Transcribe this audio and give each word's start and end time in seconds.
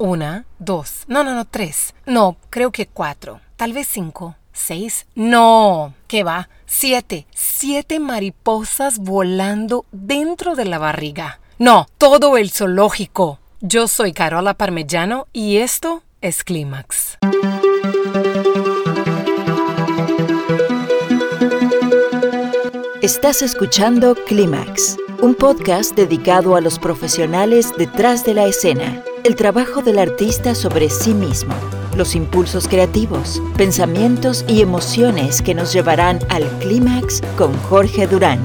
Una, 0.00 0.44
dos, 0.60 1.02
no, 1.08 1.24
no, 1.24 1.34
no, 1.34 1.44
tres. 1.44 1.92
No, 2.06 2.36
creo 2.50 2.70
que 2.70 2.86
cuatro. 2.86 3.40
Tal 3.56 3.72
vez 3.72 3.88
cinco. 3.88 4.36
¿Seis? 4.52 5.06
No. 5.16 5.92
¿Qué 6.06 6.22
va? 6.22 6.48
Siete. 6.66 7.26
Siete 7.34 7.98
mariposas 7.98 9.00
volando 9.00 9.86
dentro 9.90 10.54
de 10.54 10.66
la 10.66 10.78
barriga. 10.78 11.40
No, 11.58 11.88
todo 11.98 12.36
el 12.36 12.50
zoológico. 12.50 13.40
Yo 13.60 13.88
soy 13.88 14.12
Carola 14.12 14.54
Parmellano 14.54 15.26
y 15.32 15.56
esto 15.56 16.04
es 16.20 16.44
Clímax. 16.44 17.18
Estás 23.02 23.42
escuchando 23.42 24.14
Clímax, 24.26 24.96
un 25.22 25.34
podcast 25.34 25.96
dedicado 25.96 26.54
a 26.54 26.60
los 26.60 26.78
profesionales 26.78 27.72
detrás 27.78 28.24
de 28.24 28.34
la 28.34 28.46
escena, 28.46 29.02
el 29.24 29.36
trabajo 29.36 29.82
del 29.82 29.98
artista 29.98 30.54
sobre 30.54 30.90
sí 30.90 31.14
mismo, 31.14 31.54
los 31.96 32.14
impulsos 32.14 32.68
creativos, 32.68 33.42
pensamientos 33.56 34.44
y 34.48 34.60
emociones 34.60 35.42
que 35.42 35.54
nos 35.54 35.72
llevarán 35.72 36.20
al 36.28 36.44
clímax 36.58 37.22
con 37.36 37.52
Jorge 37.64 38.06
Durán. 38.06 38.40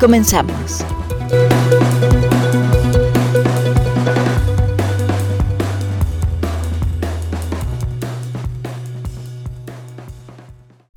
Comenzamos. 0.00 0.84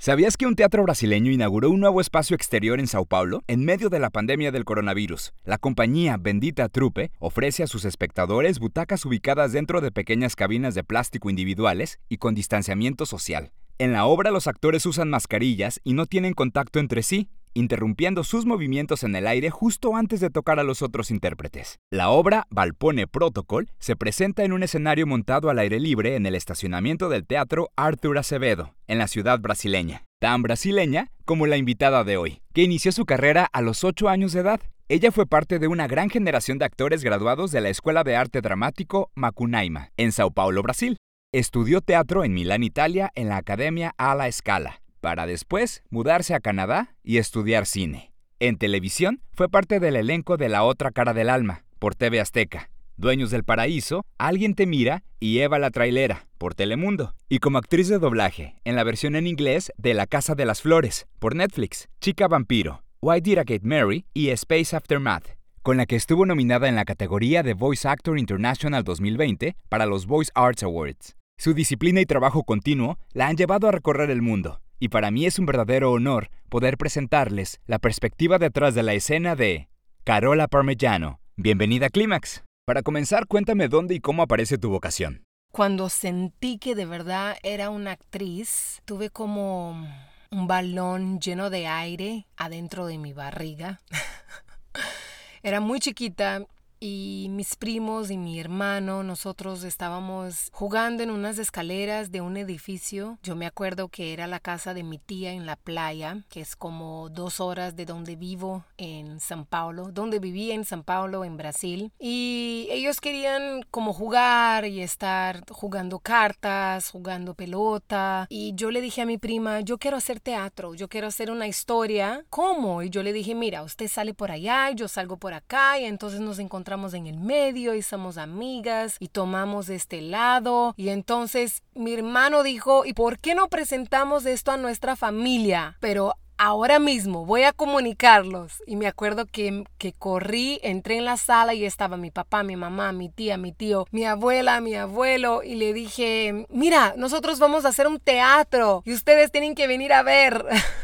¿Sabías 0.06 0.36
que 0.36 0.46
un 0.46 0.58
teatro 0.58 0.84
brasileño 0.84 1.32
inauguró 1.32 1.70
un 1.70 1.80
nuevo 1.80 2.02
espacio 2.02 2.36
exterior 2.36 2.78
en 2.82 2.88
Sao 2.88 3.06
Paulo 3.06 3.42
en 3.48 3.64
medio 3.64 3.88
de 3.88 4.00
la 4.00 4.10
pandemia 4.10 4.52
del 4.52 4.66
coronavirus? 4.66 5.32
La 5.46 5.58
compañía 5.58 6.18
Bendita 6.18 6.68
Trupe 6.68 7.14
ofrece 7.20 7.64
a 7.64 7.68
sus 7.68 7.86
espectadores 7.86 8.60
butacas 8.60 9.06
ubicadas 9.06 9.54
dentro 9.54 9.80
de 9.80 9.94
pequeñas 9.94 10.36
cabinas 10.36 10.76
de 10.76 10.84
plástico 10.84 11.30
individuales 11.30 12.02
y 12.10 12.18
con 12.18 12.36
distanciamiento 12.36 13.06
social. 13.06 13.54
En 13.78 13.94
la 13.94 14.04
obra 14.04 14.30
los 14.30 14.48
actores 14.48 14.86
usan 14.86 15.10
mascarillas 15.10 15.80
y 15.86 15.94
no 15.94 16.06
tienen 16.06 16.34
contacto 16.34 16.80
entre 16.80 17.02
sí, 17.02 17.30
interrumpiendo 17.54 18.24
sus 18.24 18.46
movimientos 18.46 19.04
en 19.04 19.16
el 19.16 19.28
aire 19.28 19.50
justo 19.50 19.96
antes 19.96 20.20
de 20.20 20.30
tocar 20.30 20.60
a 20.60 20.64
los 20.64 20.82
otros 20.82 21.12
intérpretes. 21.12 21.80
La 21.92 22.10
obra 22.10 22.48
Valpone 22.50 23.08
Protocol 23.08 23.70
se 23.80 23.96
presenta 23.96 24.44
en 24.44 24.54
un 24.54 24.64
escenario 24.64 25.08
montado 25.08 25.50
al 25.50 25.60
aire 25.60 25.80
libre 25.80 26.16
en 26.16 26.26
el 26.26 26.36
estacionamiento 26.36 27.10
del 27.10 27.26
Teatro 27.26 27.70
Arthur 27.76 28.18
Acevedo, 28.18 28.74
en 28.88 28.98
la 28.98 29.08
ciudad 29.08 29.40
brasileña, 29.40 30.04
tan 30.20 30.42
brasileña 30.42 31.12
como 31.26 31.48
la 31.48 31.58
invitada 31.58 32.04
de 32.04 32.18
hoy, 32.18 32.42
que 32.54 32.64
inició 32.64 32.92
su 32.92 33.06
carrera 33.06 33.48
a 33.52 33.62
los 33.62 33.84
8 33.84 34.10
años 34.10 34.34
de 34.34 34.42
edad. 34.42 34.62
Ella 34.90 35.12
fue 35.12 35.26
parte 35.26 35.60
de 35.60 35.68
una 35.68 35.88
gran 35.88 36.10
generación 36.10 36.58
de 36.58 36.66
actores 36.66 37.04
graduados 37.04 37.52
de 37.52 37.62
la 37.62 37.70
Escuela 37.70 38.04
de 38.04 38.16
Arte 38.16 38.42
Dramático 38.42 39.12
Macunaíma, 39.16 39.92
en 39.98 40.12
Sao 40.12 40.32
Paulo, 40.32 40.62
Brasil. 40.62 40.98
Estudió 41.32 41.82
teatro 41.82 42.24
en 42.24 42.34
Milán, 42.34 42.64
Italia, 42.64 43.12
en 43.16 43.30
la 43.30 43.38
Academia 43.38 43.96
Alla 43.98 44.32
Scala 44.32 44.83
para 45.04 45.26
después 45.26 45.84
mudarse 45.90 46.34
a 46.34 46.40
Canadá 46.40 46.96
y 47.04 47.18
estudiar 47.18 47.66
cine. 47.66 48.14
En 48.40 48.58
televisión 48.58 49.22
fue 49.34 49.50
parte 49.50 49.82
del 49.82 49.98
elenco 49.98 50.38
de 50.38 50.48
La 50.48 50.64
Otra 50.64 50.92
Cara 50.92 51.14
del 51.14 51.30
Alma, 51.30 51.66
por 51.78 51.94
TV 51.94 52.22
Azteca, 52.22 52.70
Dueños 52.96 53.30
del 53.30 53.44
Paraíso, 53.44 54.06
Alguien 54.18 54.56
te 54.56 54.66
mira 54.66 55.04
y 55.20 55.40
Eva 55.40 55.60
la 55.60 55.72
Trailera, 55.72 56.28
por 56.38 56.56
Telemundo, 56.56 57.16
y 57.28 57.40
como 57.40 57.58
actriz 57.58 57.90
de 57.90 58.00
doblaje, 58.00 58.56
en 58.64 58.78
la 58.78 58.86
versión 58.86 59.18
en 59.18 59.28
inglés 59.28 59.74
de 59.78 59.94
La 59.94 60.08
Casa 60.08 60.36
de 60.36 60.46
las 60.46 60.62
Flores, 60.62 61.06
por 61.20 61.36
Netflix, 61.36 61.90
Chica 62.00 62.30
Vampiro, 62.30 62.82
Why 63.02 63.20
Did 63.20 63.40
I 63.40 63.44
Get 63.46 63.64
Mary 63.64 64.06
y 64.14 64.30
Space 64.30 64.74
Aftermath, 64.74 65.38
con 65.64 65.76
la 65.76 65.86
que 65.86 65.98
estuvo 65.98 66.26
nominada 66.26 66.70
en 66.70 66.76
la 66.76 66.86
categoría 66.86 67.44
de 67.44 67.56
Voice 67.56 67.86
Actor 67.86 68.18
International 68.18 68.86
2020 68.86 69.58
para 69.68 69.86
los 69.86 70.06
Voice 70.06 70.32
Arts 70.34 70.64
Awards. 70.64 71.18
Su 71.38 71.54
disciplina 71.54 72.00
y 72.00 72.06
trabajo 72.06 72.44
continuo 72.44 72.98
la 73.12 73.28
han 73.28 73.36
llevado 73.36 73.68
a 73.68 73.72
recorrer 73.72 74.10
el 74.10 74.22
mundo, 74.22 74.62
y 74.84 74.90
para 74.90 75.12
mí 75.12 75.26
es 75.26 75.40
un 75.40 75.46
verdadero 75.46 75.94
honor 75.94 76.30
poder 76.50 76.78
presentarles 76.78 77.62
la 77.68 77.80
perspectiva 77.80 78.38
detrás 78.38 78.76
de 78.76 78.84
la 78.84 78.94
escena 78.94 79.34
de 79.34 79.70
Carola 80.04 80.50
Parmigiano. 80.50 81.22
Bienvenida 81.38 81.86
a 81.86 81.90
Clímax. 81.90 82.44
Para 82.66 82.82
comenzar, 82.82 83.28
cuéntame 83.28 83.70
dónde 83.70 83.96
y 83.96 84.02
cómo 84.02 84.24
aparece 84.24 84.58
tu 84.58 84.70
vocación. 84.70 85.24
Cuando 85.54 85.88
sentí 85.88 86.58
que 86.58 86.76
de 86.76 86.86
verdad 86.86 87.38
era 87.44 87.70
una 87.70 87.92
actriz, 87.92 88.82
tuve 88.84 89.10
como 89.10 89.88
un 90.32 90.48
balón 90.48 91.22
lleno 91.22 91.50
de 91.50 91.66
aire 91.66 92.28
adentro 92.36 92.86
de 92.86 92.98
mi 92.98 93.14
barriga. 93.14 93.80
era 95.44 95.62
muy 95.62 95.80
chiquita 95.80 96.46
y 96.86 97.30
mis 97.30 97.56
primos 97.56 98.12
y 98.12 98.18
mi 98.18 98.42
hermano, 98.42 99.04
nosotros 99.04 99.64
estábamos 99.64 100.50
jugando 100.52 101.02
en 101.02 101.12
unas 101.12 101.40
escaleras 101.40 102.12
de 102.12 102.20
un 102.20 102.36
edificio. 102.36 103.18
Yo 103.24 103.38
me 103.38 103.46
acuerdo 103.46 103.88
que 103.88 104.12
era 104.12 104.28
la 104.28 104.42
casa 104.42 104.74
de 104.74 104.84
mi 104.84 104.98
tía 104.98 105.32
en 105.32 105.46
la 105.46 105.56
playa, 105.56 106.18
que 106.30 106.42
es 106.42 106.58
como 106.58 107.08
dos 107.08 107.40
horas 107.40 107.78
de 107.78 107.86
donde 107.86 108.18
vivo 108.18 108.66
en 108.76 109.22
San 109.22 109.46
Paulo, 109.46 109.92
donde 109.94 110.20
vivía 110.20 110.56
en 110.56 110.66
San 110.66 110.84
Paulo, 110.84 111.24
en 111.24 111.38
Brasil. 111.38 111.94
Y 112.00 112.68
ellos 112.70 113.00
querían 113.00 113.62
como 113.72 113.94
jugar 113.94 114.66
y 114.66 114.82
estar 114.82 115.50
jugando 115.50 116.00
cartas, 116.00 116.90
jugando 116.90 117.34
pelota. 117.34 118.28
Y 118.28 118.56
yo 118.56 118.72
le 118.72 118.82
dije 118.82 119.04
a 119.04 119.06
mi 119.06 119.18
prima, 119.18 119.62
yo 119.62 119.78
quiero 119.78 119.96
hacer 119.96 120.20
teatro, 120.20 120.76
yo 120.76 120.90
quiero 120.90 121.08
hacer 121.08 121.32
una 121.32 121.48
historia. 121.48 122.26
¿Cómo? 122.30 122.84
Y 122.84 122.90
yo 122.90 123.04
le 123.04 123.14
dije, 123.14 123.36
mira, 123.36 123.64
usted 123.64 123.88
sale 123.88 124.14
por 124.14 124.32
allá, 124.32 124.70
yo 124.72 124.90
salgo 124.90 125.16
por 125.16 125.34
acá 125.34 125.80
y 125.80 125.86
entonces 125.86 126.20
nos 126.20 126.40
encontramos 126.40 126.73
en 126.74 127.06
el 127.06 127.20
medio 127.20 127.76
y 127.76 127.84
somos 127.84 128.18
amigas 128.18 128.98
y 129.00 129.10
tomamos 129.10 129.70
este 129.70 130.02
lado. 130.02 130.74
Y 130.76 130.90
entonces 130.90 131.62
mi 131.76 131.94
hermano 131.94 132.42
dijo, 132.42 132.84
¿y 132.84 132.94
por 132.94 133.20
qué 133.20 133.36
no 133.36 133.48
presentamos 133.48 134.26
esto 134.26 134.52
a 134.52 134.58
nuestra 134.58 134.96
familia? 134.96 135.78
Pero 135.80 136.16
ahora 136.38 136.80
mismo 136.80 137.26
voy 137.26 137.44
a 137.44 137.54
comunicarlos. 137.54 138.64
Y 138.66 138.76
me 138.76 138.88
acuerdo 138.88 139.28
que, 139.28 139.66
que, 139.78 139.94
corrí, 139.94 140.60
entré 140.64 140.98
en 140.98 141.06
la 141.06 141.18
sala 141.18 141.54
y 141.54 141.64
estaba 141.64 141.96
mi 141.96 142.10
papá, 142.10 142.42
mi 142.42 142.56
mamá, 142.56 142.92
mi 142.92 143.10
tía, 143.10 143.38
mi 143.38 143.52
tío, 143.52 143.86
mi 143.92 144.06
abuela, 144.06 144.60
mi 144.60 144.76
abuelo. 144.76 145.44
Y 145.44 145.56
le 145.56 145.74
dije, 145.74 146.48
mira, 146.50 146.96
nosotros 146.98 147.38
vamos 147.38 147.66
a 147.66 147.70
hacer 147.70 147.88
un 147.88 148.00
teatro 148.00 148.82
y 148.84 148.94
ustedes 148.94 149.32
tienen 149.32 149.54
que 149.54 149.68
venir 149.68 149.94
a 149.94 150.02
ver. 150.02 150.44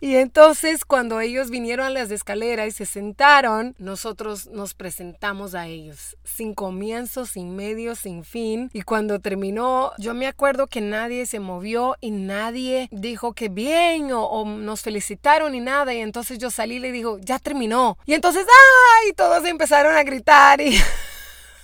Y 0.00 0.16
entonces 0.16 0.84
cuando 0.84 1.20
ellos 1.20 1.50
vinieron 1.50 1.86
a 1.86 1.90
las 1.90 2.10
escaleras 2.10 2.68
y 2.68 2.70
se 2.72 2.86
sentaron, 2.86 3.74
nosotros 3.78 4.46
nos 4.48 4.74
presentamos 4.74 5.54
a 5.54 5.66
ellos, 5.66 6.16
sin 6.24 6.54
comienzo, 6.54 7.26
sin 7.26 7.56
medio, 7.56 7.94
sin 7.94 8.24
fin. 8.24 8.70
Y 8.72 8.82
cuando 8.82 9.20
terminó, 9.20 9.92
yo 9.98 10.14
me 10.14 10.26
acuerdo 10.26 10.66
que 10.66 10.80
nadie 10.80 11.26
se 11.26 11.40
movió 11.40 11.96
y 12.00 12.10
nadie 12.10 12.88
dijo 12.90 13.32
que 13.32 13.48
bien 13.48 14.10
o, 14.12 14.44
nos 14.44 14.82
felicitaron 14.82 15.52
ni 15.52 15.60
nada. 15.60 15.94
Y 15.94 15.98
entonces 15.98 16.38
yo 16.38 16.50
salí 16.50 16.76
y 16.76 16.80
le 16.80 16.92
digo, 16.92 17.18
ya 17.20 17.38
terminó. 17.38 17.98
Y 18.06 18.14
entonces, 18.14 18.46
¡ay! 18.46 19.12
Todos 19.12 19.44
empezaron 19.44 19.96
a 19.96 20.02
gritar 20.02 20.60
y... 20.60 20.76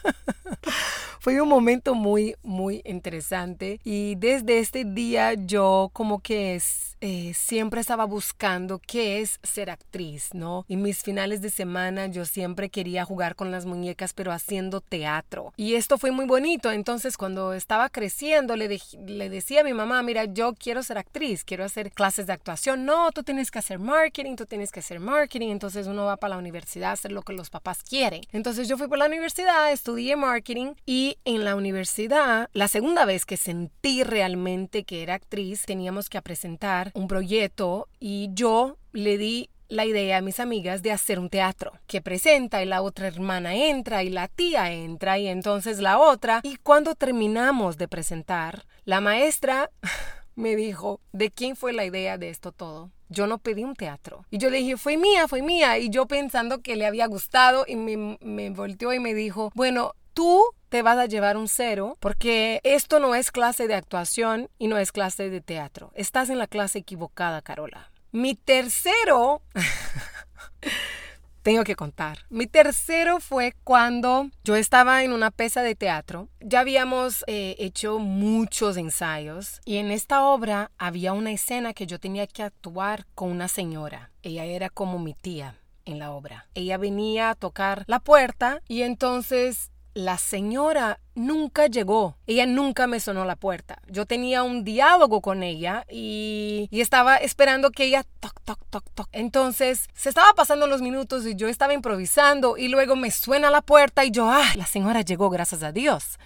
Fue 1.22 1.41
un 1.41 1.49
momento 1.49 1.94
muy, 1.94 2.34
muy 2.43 2.83
interesante 2.84 3.78
y 3.84 4.16
desde 4.16 4.59
este 4.59 4.84
día 4.84 5.34
yo 5.34 5.88
como 5.93 6.19
que 6.19 6.60
eh, 7.00 7.33
siempre 7.34 7.81
estaba 7.81 8.06
buscando 8.06 8.81
qué 8.84 9.21
es 9.21 9.38
ser 9.44 9.71
actriz, 9.71 10.31
¿no? 10.34 10.65
Y 10.66 10.77
mis 10.77 11.05
finales 11.05 11.41
de 11.41 11.50
semana 11.50 12.09
yo 12.09 12.25
siempre 12.25 12.71
quería 12.71 13.05
jugar 13.05 13.37
con 13.37 13.53
las 13.53 13.66
muñecas, 13.66 14.15
pero 14.15 14.33
haciendo 14.33 14.81
teatro. 14.81 15.53
Y 15.56 15.75
esto 15.75 15.97
fue 15.97 16.10
muy 16.10 16.27
bonito. 16.27 16.72
Entonces, 16.72 17.16
cuando 17.16 17.54
estaba 17.54 17.89
creciendo, 17.89 18.56
le, 18.56 18.81
le 19.06 19.31
decía 19.31 19.60
a 19.60 19.65
mi 19.65 19.75
mamá, 19.75 20.03
mira, 20.03 20.25
yo 20.25 20.54
quiero 20.54 20.83
ser 20.83 20.99
actriz, 20.99 21.44
quiero 21.44 21.65
hacer 21.65 21.93
clases 21.93 22.27
de 22.27 22.33
actuación. 22.33 22.84
No, 22.84 23.12
tú 23.12 23.22
tienes 23.22 23.50
que 23.50 23.60
hacer 23.60 23.78
marketing, 23.81 24.34
tú 24.34 24.47
tienes 24.47 24.72
que 24.72 24.81
hacer 24.81 24.99
marketing. 24.99 25.50
Entonces, 25.50 25.87
uno 25.87 26.04
va 26.04 26.16
para 26.16 26.34
la 26.34 26.39
universidad 26.39 26.91
a 26.91 26.94
hacer 26.94 27.12
lo 27.12 27.22
que 27.22 27.33
los 27.33 27.50
papás 27.50 27.83
quieren. 27.83 28.22
Entonces, 28.33 28.69
yo 28.69 28.77
fui 28.77 28.87
por 28.87 28.99
la 28.99 29.06
universidad, 29.06 29.72
estudié 29.72 30.15
marketing 30.16 30.75
y 30.87 31.11
en 31.24 31.44
la 31.44 31.56
universidad, 31.56 32.48
la 32.52 32.68
segunda 32.68 33.04
vez 33.04 33.24
que 33.24 33.36
sentí 33.36 34.04
realmente 34.04 34.84
que 34.84 35.03
era 35.03 35.14
actriz, 35.14 35.62
teníamos 35.66 36.09
que 36.09 36.22
presentar 36.22 36.91
un 36.94 37.09
proyecto 37.09 37.88
y 38.00 38.30
yo 38.32 38.76
le 38.92 39.18
di 39.18 39.50
la 39.68 39.86
idea 39.86 40.18
a 40.18 40.22
mis 40.22 40.38
amigas 40.38 40.82
de 40.82 40.92
hacer 40.92 41.18
un 41.18 41.30
teatro 41.30 41.72
que 41.86 42.03
presenta 42.03 42.62
y 42.62 42.66
la 42.66 42.82
otra 42.82 43.09
hermana 43.09 43.54
entra 43.54 44.03
y 44.03 44.10
la 44.10 44.28
tía 44.28 44.70
entra 44.70 45.18
y 45.18 45.28
entonces 45.28 45.80
la 45.80 45.98
otra 45.98 46.41
y 46.42 46.56
cuando 46.56 46.94
terminamos 46.94 47.78
de 47.78 47.88
presentar 47.88 48.66
la 48.84 49.00
maestra 49.00 49.70
me 50.34 50.56
dijo 50.56 51.00
de 51.12 51.30
quién 51.30 51.56
fue 51.56 51.72
la 51.72 51.86
idea 51.86 52.18
de 52.18 52.28
esto 52.28 52.53
todo 52.53 52.91
yo 53.12 53.26
no 53.26 53.38
pedí 53.38 53.62
un 53.62 53.76
teatro. 53.76 54.24
Y 54.30 54.38
yo 54.38 54.50
le 54.50 54.58
dije, 54.58 54.76
fue 54.76 54.97
mía, 54.97 55.28
fue 55.28 55.42
mía. 55.42 55.78
Y 55.78 55.91
yo 55.91 56.06
pensando 56.06 56.62
que 56.62 56.76
le 56.76 56.86
había 56.86 57.06
gustado 57.06 57.65
y 57.68 57.76
me, 57.76 58.18
me 58.20 58.50
volteó 58.50 58.92
y 58.92 58.98
me 58.98 59.15
dijo, 59.15 59.53
bueno, 59.54 59.92
tú 60.14 60.42
te 60.68 60.82
vas 60.82 60.98
a 60.98 61.06
llevar 61.06 61.36
un 61.36 61.48
cero 61.48 61.97
porque 62.00 62.60
esto 62.64 62.98
no 62.98 63.14
es 63.14 63.30
clase 63.30 63.68
de 63.68 63.74
actuación 63.74 64.48
y 64.59 64.68
no 64.68 64.78
es 64.78 64.92
clase 64.92 65.28
de 65.30 65.41
teatro. 65.41 65.92
Estás 65.94 66.30
en 66.30 66.38
la 66.38 66.47
clase 66.47 66.78
equivocada, 66.78 67.42
Carola. 67.42 67.91
Mi 68.10 68.34
tercero 68.34 69.42
tengo 71.42 71.64
que 71.64 71.76
contar. 71.76 72.20
Mi 72.30 72.47
tercero 72.47 73.20
fue 73.20 73.54
cuando 73.64 74.30
yo 74.44 74.56
estaba 74.56 75.03
en 75.03 75.12
una 75.12 75.30
pieza 75.30 75.62
de 75.62 75.74
teatro. 75.74 76.28
Ya 76.41 76.60
habíamos 76.60 77.24
eh, 77.26 77.56
hecho 77.58 77.98
muchos 77.98 78.76
ensayos 78.76 79.60
y 79.65 79.76
en 79.76 79.91
esta 79.91 80.24
obra 80.24 80.70
había 80.78 81.12
una 81.12 81.32
escena 81.32 81.74
que 81.74 81.86
yo 81.86 81.98
tenía 81.98 82.26
que 82.26 82.42
actuar 82.42 83.06
con 83.15 83.30
una 83.30 83.48
señora. 83.48 84.10
Ella 84.22 84.44
era 84.44 84.70
como 84.70 84.98
mi 84.98 85.15
tía 85.15 85.58
en 85.84 85.98
la 85.98 86.12
obra. 86.12 86.47
Ella 86.54 86.78
venía 86.78 87.30
a 87.30 87.34
tocar 87.34 87.84
la 87.86 87.98
puerta 87.98 88.60
y 88.68 88.82
entonces 88.82 89.72
la 89.94 90.18
señora 90.18 91.00
nunca 91.15 91.66
llegó. 91.66 92.16
Ella 92.27 92.47
nunca 92.47 92.86
me 92.86 93.00
sonó 93.00 93.24
la 93.24 93.36
puerta. 93.36 93.80
Yo 93.89 94.06
tenía 94.06 94.42
un 94.42 94.65
diálogo 94.65 95.21
con 95.21 95.42
ella 95.42 95.84
y, 95.91 96.68
estaba 96.72 97.16
esperando 97.16 97.71
que 97.71 97.84
ella 97.84 98.04
toc, 98.21 98.41
toc, 98.44 98.59
toc, 98.71 98.84
toc. 98.94 99.09
Entonces 99.12 99.89
se 99.94 100.09
estaba 100.09 100.33
pasando 100.34 100.66
los 100.66 100.83
minutos 100.83 101.27
y 101.27 101.34
yo 101.36 101.48
estaba 101.48 101.74
improvisando 101.74 102.56
y 102.56 102.68
luego 102.68 102.97
me 102.97 103.10
suena 103.10 103.50
la 103.50 103.62
puerta 103.62 104.04
y 104.04 104.10
yo, 104.10 104.30
ah, 104.30 104.53
la 104.56 104.66
señora 104.66 105.03
llegó, 105.03 105.30
gracias 105.30 105.62
a 105.62 105.72
Dios. 105.72 106.18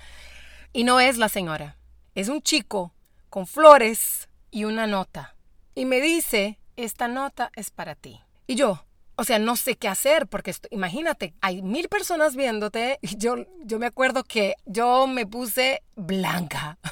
Y 0.72 0.84
no 0.84 1.00
es 1.00 1.18
la 1.18 1.28
señora. 1.28 1.76
Es 2.14 2.28
un 2.28 2.42
chico 2.42 2.92
con 3.28 3.46
flores 3.46 4.28
y 4.50 4.64
una 4.64 4.86
nota. 4.86 5.36
Y 5.74 5.84
me 5.84 6.00
dice, 6.00 6.58
esta 6.76 7.08
nota 7.08 7.50
es 7.54 7.70
para 7.70 7.94
ti. 7.94 8.22
Y 8.46 8.54
yo, 8.54 8.85
o 9.16 9.24
sea, 9.24 9.38
no 9.38 9.56
sé 9.56 9.76
qué 9.76 9.88
hacer 9.88 10.26
porque 10.26 10.54
imagínate, 10.70 11.34
hay 11.40 11.62
mil 11.62 11.88
personas 11.88 12.36
viéndote 12.36 12.98
y 13.00 13.16
yo, 13.16 13.36
yo 13.64 13.78
me 13.78 13.86
acuerdo 13.86 14.24
que 14.24 14.54
yo 14.66 15.06
me 15.06 15.26
puse 15.26 15.82
blanca. 15.96 16.78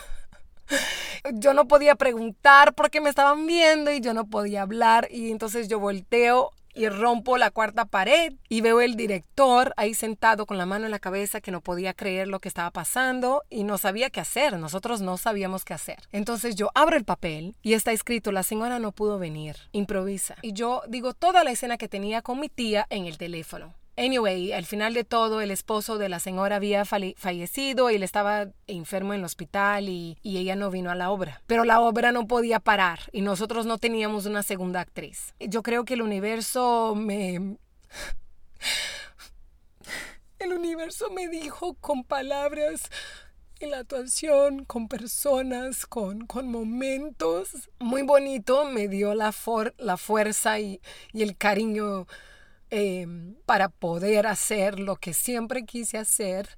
Yo 1.35 1.55
no 1.55 1.69
podía 1.69 1.95
preguntar 1.95 2.75
porque 2.75 3.01
me 3.01 3.09
estaban 3.09 3.47
viendo 3.47 3.91
y 3.91 4.01
yo 4.01 4.13
no 4.13 4.27
podía 4.27 4.61
hablar 4.63 5.09
y 5.11 5.31
entonces 5.31 5.69
yo 5.69 5.79
volteo 5.79 6.51
y 6.75 6.89
rompo 6.89 7.39
la 7.39 7.51
cuarta 7.51 7.85
pared 7.85 8.35
y 8.49 8.61
veo 8.61 8.81
el 8.81 8.97
director 8.97 9.73
ahí 9.77 9.95
sentado 9.95 10.47
con 10.47 10.59
la 10.59 10.67
mano 10.67 10.85
en 10.85 10.91
la 10.91 10.99
cabeza 10.99 11.41
que 11.41 11.51
no 11.51 11.61
podía 11.61 11.95
creer 11.95 12.29
lo 12.29 12.41
que 12.41 12.49
estaba 12.49 12.71
pasando 12.71 13.43
y 13.51 13.65
no 13.65 13.79
sabía 13.79 14.11
qué 14.11 14.21
hacer. 14.21 14.59
Nosotros 14.59 15.01
no 15.01 15.17
sabíamos 15.17 15.65
qué 15.65 15.75
hacer. 15.75 15.99
Entonces 16.13 16.57
yo 16.57 16.71
abro 16.75 16.97
el 16.97 17.05
papel 17.05 17.55
y 17.63 17.75
está 17.75 17.93
escrito, 17.93 18.33
la 18.33 18.43
señora 18.43 18.79
no 18.79 18.93
pudo 18.93 19.19
venir, 19.19 19.57
improvisa. 19.73 20.37
Y 20.43 20.53
yo 20.53 20.83
digo 20.89 21.15
toda 21.15 21.45
la 21.45 21.51
escena 21.51 21.77
que 21.77 21.89
tenía 21.89 22.23
con 22.23 22.41
mi 22.41 22.49
tía 22.49 22.87
en 22.91 23.07
el 23.07 23.19
teléfono. 23.19 23.75
Anyway, 23.97 24.53
al 24.53 24.65
final 24.65 24.93
de 24.93 25.05
todo, 25.05 25.41
el 25.41 25.51
esposo 25.51 25.99
de 25.99 26.09
la 26.09 26.19
señora 26.19 26.57
había 26.57 26.85
fallecido 26.85 27.91
y 27.91 27.97
él 27.97 28.03
estaba 28.03 28.49
enfermo 28.67 29.15
en 29.15 29.21
el 29.21 29.25
hospital 29.25 29.89
y, 29.89 30.19
y, 30.23 30.39
ella 30.39 30.57
no 30.57 30.71
vino 30.71 30.91
a 30.91 30.97
la 30.97 31.11
obra. 31.11 31.43
Pero 31.47 31.65
la 31.65 31.81
obra 31.81 32.11
no 32.11 32.27
podía 32.27 32.59
parar 32.59 33.01
y 33.13 33.21
nosotros 33.21 33.67
no 33.67 33.79
teníamos 33.79 34.27
una 34.27 34.43
segunda 34.43 34.81
actriz. 34.81 35.35
Yo 35.39 35.63
creo 35.63 35.85
que 35.85 35.95
el 35.95 36.03
universo 36.03 36.95
me... 36.97 37.57
El 40.41 40.53
universo 40.53 41.11
me 41.11 41.29
dijo 41.29 41.75
con 41.75 42.05
palabras 42.05 42.91
en 43.61 43.71
la 43.71 43.79
actuación, 43.79 44.65
con 44.65 44.89
personas, 44.89 45.87
con, 45.87 46.27
con 46.27 46.51
momentos. 46.51 47.71
Muy 47.79 48.03
bonito, 48.03 48.67
me 48.67 48.89
dio 48.89 49.15
la, 49.15 49.33
for 49.33 49.75
la 49.79 49.97
fuerza 49.97 50.61
y, 50.61 50.81
y 51.13 51.23
el 51.23 51.37
cariño 51.39 52.07
Em, 52.71 53.37
para 53.47 53.69
poder 53.69 54.27
hacer 54.27 54.81
lo 54.81 54.97
que 54.97 55.15
siempre 55.15 55.65
quise 55.65 55.99
hacer. 55.99 56.49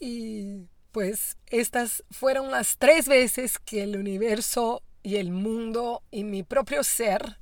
Y 0.00 0.68
pues 0.92 1.36
estas 1.50 2.04
fueron 2.10 2.50
las 2.50 2.76
tres 2.78 3.08
veces 3.08 3.58
que 3.58 3.82
el 3.82 3.96
universo 3.96 4.82
y 5.02 5.16
el 5.16 5.30
mundo 5.30 6.02
y 6.10 6.24
mi 6.24 6.42
propio 6.42 6.84
ser 6.84 7.38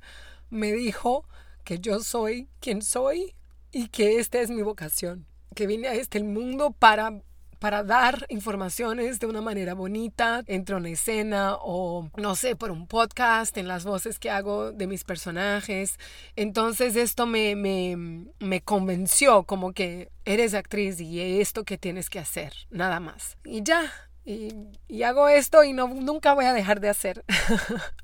me 0.49 0.71
dijo 0.73 1.25
que 1.63 1.79
yo 1.79 1.99
soy 1.99 2.49
quien 2.59 2.81
soy 2.81 3.35
y 3.71 3.87
que 3.89 4.19
esta 4.19 4.39
es 4.41 4.49
mi 4.49 4.61
vocación, 4.61 5.25
que 5.55 5.67
vine 5.67 5.87
a 5.87 5.93
este 5.93 6.21
mundo 6.23 6.71
para 6.71 7.21
para 7.61 7.83
dar 7.83 8.25
informaciones 8.29 9.19
de 9.19 9.27
una 9.27 9.39
manera 9.39 9.75
bonita, 9.75 10.43
entre 10.47 10.73
una 10.73 10.89
escena 10.89 11.57
o, 11.61 12.09
no 12.17 12.33
sé, 12.33 12.55
por 12.55 12.71
un 12.71 12.87
podcast, 12.87 13.55
en 13.55 13.67
las 13.67 13.83
voces 13.83 14.17
que 14.17 14.31
hago 14.31 14.71
de 14.71 14.87
mis 14.87 15.03
personajes. 15.03 15.99
Entonces 16.35 16.95
esto 16.95 17.27
me, 17.27 17.55
me, 17.55 18.61
convenció 18.61 19.43
como 19.43 19.73
que 19.73 20.09
eres 20.25 20.55
actriz 20.55 20.99
y 20.99 21.39
esto 21.39 21.63
que 21.63 21.77
tienes 21.77 22.09
que 22.09 22.17
hacer, 22.17 22.51
nada 22.71 22.99
más. 22.99 23.37
Y 23.45 23.61
ya, 23.61 23.93
y, 24.25 24.55
y 24.87 25.03
hago 25.03 25.29
esto 25.29 25.63
y 25.63 25.73
no, 25.73 25.87
nunca 25.87 26.33
voy 26.33 26.45
a 26.45 26.53
dejar 26.53 26.79
de 26.79 26.89
hacer. 26.89 27.23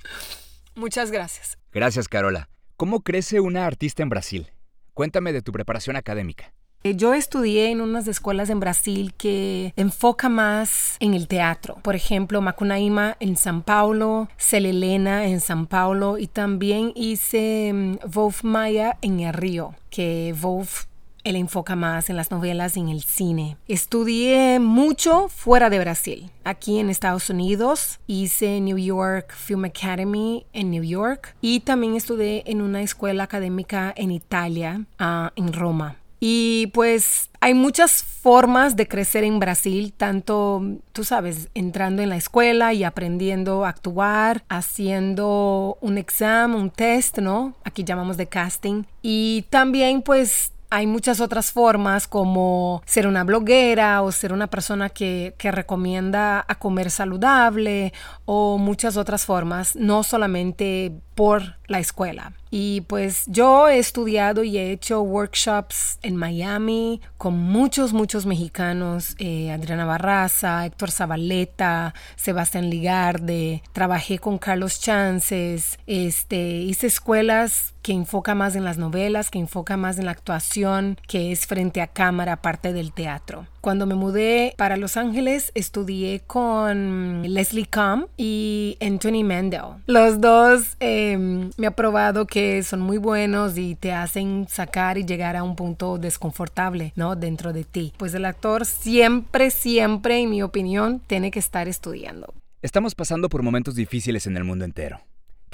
Muchas 0.75 1.09
gracias. 1.09 1.57
Gracias, 1.74 2.07
Carola. 2.07 2.48
¿Cómo 2.75 3.01
crece 3.01 3.39
una 3.39 3.65
artista 3.65 4.04
en 4.04 4.09
Brasil? 4.09 4.51
Cuéntame 4.94 5.33
de 5.33 5.42
tu 5.42 5.51
preparación 5.51 5.95
académica. 5.95 6.54
Eh, 6.88 6.95
yo 6.95 7.13
estudié 7.13 7.69
en 7.69 7.81
unas 7.81 8.07
escuelas 8.07 8.50
en 8.50 8.62
Brasil 8.62 9.13
que 9.18 9.74
enfoca 9.75 10.30
más 10.30 10.95
en 11.01 11.13
el 11.13 11.28
teatro. 11.28 11.78
Por 11.81 11.95
ejemplo, 11.95 12.42
Macunaíma 12.42 13.18
en 13.19 13.36
San 13.36 13.62
Paulo, 13.62 14.30
Celelena 14.38 15.25
en 15.25 15.42
San 15.42 15.68
Paulo 15.68 16.18
y 16.18 16.28
también 16.28 16.94
hice 16.95 17.72
mm, 17.74 18.10
Wolf 18.10 18.44
Maya 18.44 18.98
en 19.01 19.19
el 19.19 19.34
Río, 19.34 19.75
que 19.89 20.34
Wolf 20.39 20.86
él 21.25 21.36
enfoca 21.36 21.75
más 21.75 22.10
en 22.10 22.16
las 22.16 22.31
novelas 22.31 22.78
y 22.78 22.80
en 22.80 22.88
el 22.88 23.01
cine. 23.01 23.57
Estudié 23.68 24.60
mucho 24.62 25.28
fuera 25.28 25.69
de 25.69 25.80
Brasil. 25.80 26.31
Aquí 26.45 26.80
en 26.80 26.90
Estados 26.90 27.30
Unidos 27.30 28.00
hice 28.07 28.62
New 28.62 28.78
York 28.78 29.33
Film 29.36 29.66
Academy 29.66 30.45
en 30.54 30.72
New 30.72 30.83
York 30.83 31.36
y 31.42 31.60
también 31.60 31.98
estudié 31.98 32.44
en 32.45 32.62
una 32.62 32.81
escuela 32.81 33.24
académica 33.24 33.94
en 33.98 34.12
Italia, 34.12 34.86
ah, 35.00 35.33
en 35.36 35.51
Roma. 35.51 35.98
Y 36.19 36.68
pues 36.74 37.30
hay 37.40 37.54
muchas 37.54 38.04
formas 38.04 38.75
de 38.75 38.88
crecer 38.88 39.24
en 39.24 39.40
Brasil, 39.40 39.94
tanto, 39.96 40.62
tú 40.92 41.04
sabes, 41.04 41.50
entrando 41.54 42.02
en 42.02 42.10
la 42.10 42.18
escuela 42.18 42.74
y 42.74 42.84
aprendiendo 42.84 43.66
a 43.66 43.69
actuar, 43.69 44.44
haciendo 44.50 45.78
un 45.81 45.98
examen, 45.98 46.60
un 46.60 46.69
test, 46.72 47.19
¿no? 47.19 47.54
Aquí 47.64 47.84
llamamos 47.84 48.18
de 48.18 48.28
casting. 48.28 48.84
Y 49.02 49.46
también 49.50 50.02
pues 50.02 50.52
hay 50.69 50.88
muchas 50.88 51.22
otras 51.22 51.52
formas 51.52 52.08
como 52.08 52.81
ser 52.86 53.08
una 53.08 53.24
bloguera 53.24 54.02
o 54.02 54.12
ser 54.12 54.34
una 54.34 54.48
persona 54.48 54.90
que, 54.90 55.34
que, 55.38 55.52
recomienda 55.52 56.44
a 56.48 56.56
comer 56.56 56.92
saludable 56.92 57.94
o 58.25 58.58
muchas 58.58 58.98
otras 58.98 59.25
formas, 59.25 59.75
no 59.75 60.04
solamente 60.04 60.94
por 61.18 61.56
la 61.66 61.80
escuela. 61.80 62.34
Y 62.52 62.81
pues 62.81 63.24
yo 63.25 63.68
he 63.68 63.80
estudiado 63.80 64.44
y 64.44 64.60
he 64.60 64.72
hecho 64.72 65.02
workshops 65.02 65.98
en 66.04 66.16
Miami 66.16 67.02
con 67.18 67.36
muchos, 67.36 67.92
muchos 67.92 68.28
mexicanos, 68.28 69.16
eh, 69.18 69.52
Adriana 69.52 69.84
Barraza, 69.84 70.64
Héctor 70.68 70.92
Zabaleta, 70.92 71.96
Sebastián 72.16 72.69
Ligarde, 72.69 73.64
trabajé 73.74 74.19
con 74.19 74.38
Carlos 74.38 74.80
Chances, 74.80 75.80
este, 75.88 76.38
hice 76.38 76.86
escuelas 76.86 77.74
que 77.81 77.94
enfoca 77.94 78.36
más 78.36 78.56
en 78.56 78.64
las 78.64 78.78
novelas, 78.78 79.31
que 79.31 79.40
enfoca 79.40 79.76
más 79.76 79.97
en 79.97 80.06
la 80.06 80.12
actuación, 80.12 81.00
que 81.07 81.31
es 81.31 81.47
frente 81.47 81.81
a 81.81 81.88
cámara, 81.88 82.33
aparte 82.33 82.74
del 82.74 82.92
teatro. 82.94 83.47
Cuando 83.68 83.86
me 83.86 83.95
mudé 83.95 84.54
para 84.56 84.78
Los 84.78 84.95
Ángeles, 84.95 85.52
estudié 85.54 86.21
con 86.21 87.24
Leslie 87.24 87.66
Combe 87.66 88.07
y 88.16 88.78
Anthony 88.80 89.26
Mandel. 89.26 89.83
Los 89.88 90.21
dos 90.21 90.78
em, 90.80 91.50
me 91.57 91.68
ha 91.68 91.71
probado 91.71 92.28
que 92.28 92.64
son 92.64 92.80
muy 92.80 92.97
buenos 92.97 93.57
y 93.57 93.76
te 93.76 93.92
hacen 93.92 94.47
sacar 94.50 94.97
y 94.97 95.04
llegar 95.04 95.36
a 95.36 95.44
un 95.44 95.57
punto 95.57 95.97
desconfortable, 95.97 96.94
¿no? 96.95 97.18
Dentro 97.18 97.52
de 97.52 97.66
ti. 97.66 97.92
Pues 97.97 98.14
el 98.14 98.24
actor 98.24 98.66
siempre, 98.66 99.52
siempre, 99.52 100.21
en 100.21 100.30
mi 100.30 100.42
opinión, 100.44 101.02
tiene 101.06 101.30
que 101.30 101.40
estar 101.40 101.68
estudiando. 101.68 102.33
Estamos 102.62 102.95
pasando 102.95 103.28
por 103.28 103.44
momentos 103.44 103.76
difíciles 103.76 104.28
en 104.28 104.38
el 104.38 104.45
mundo 104.45 104.64
entero. 104.64 105.02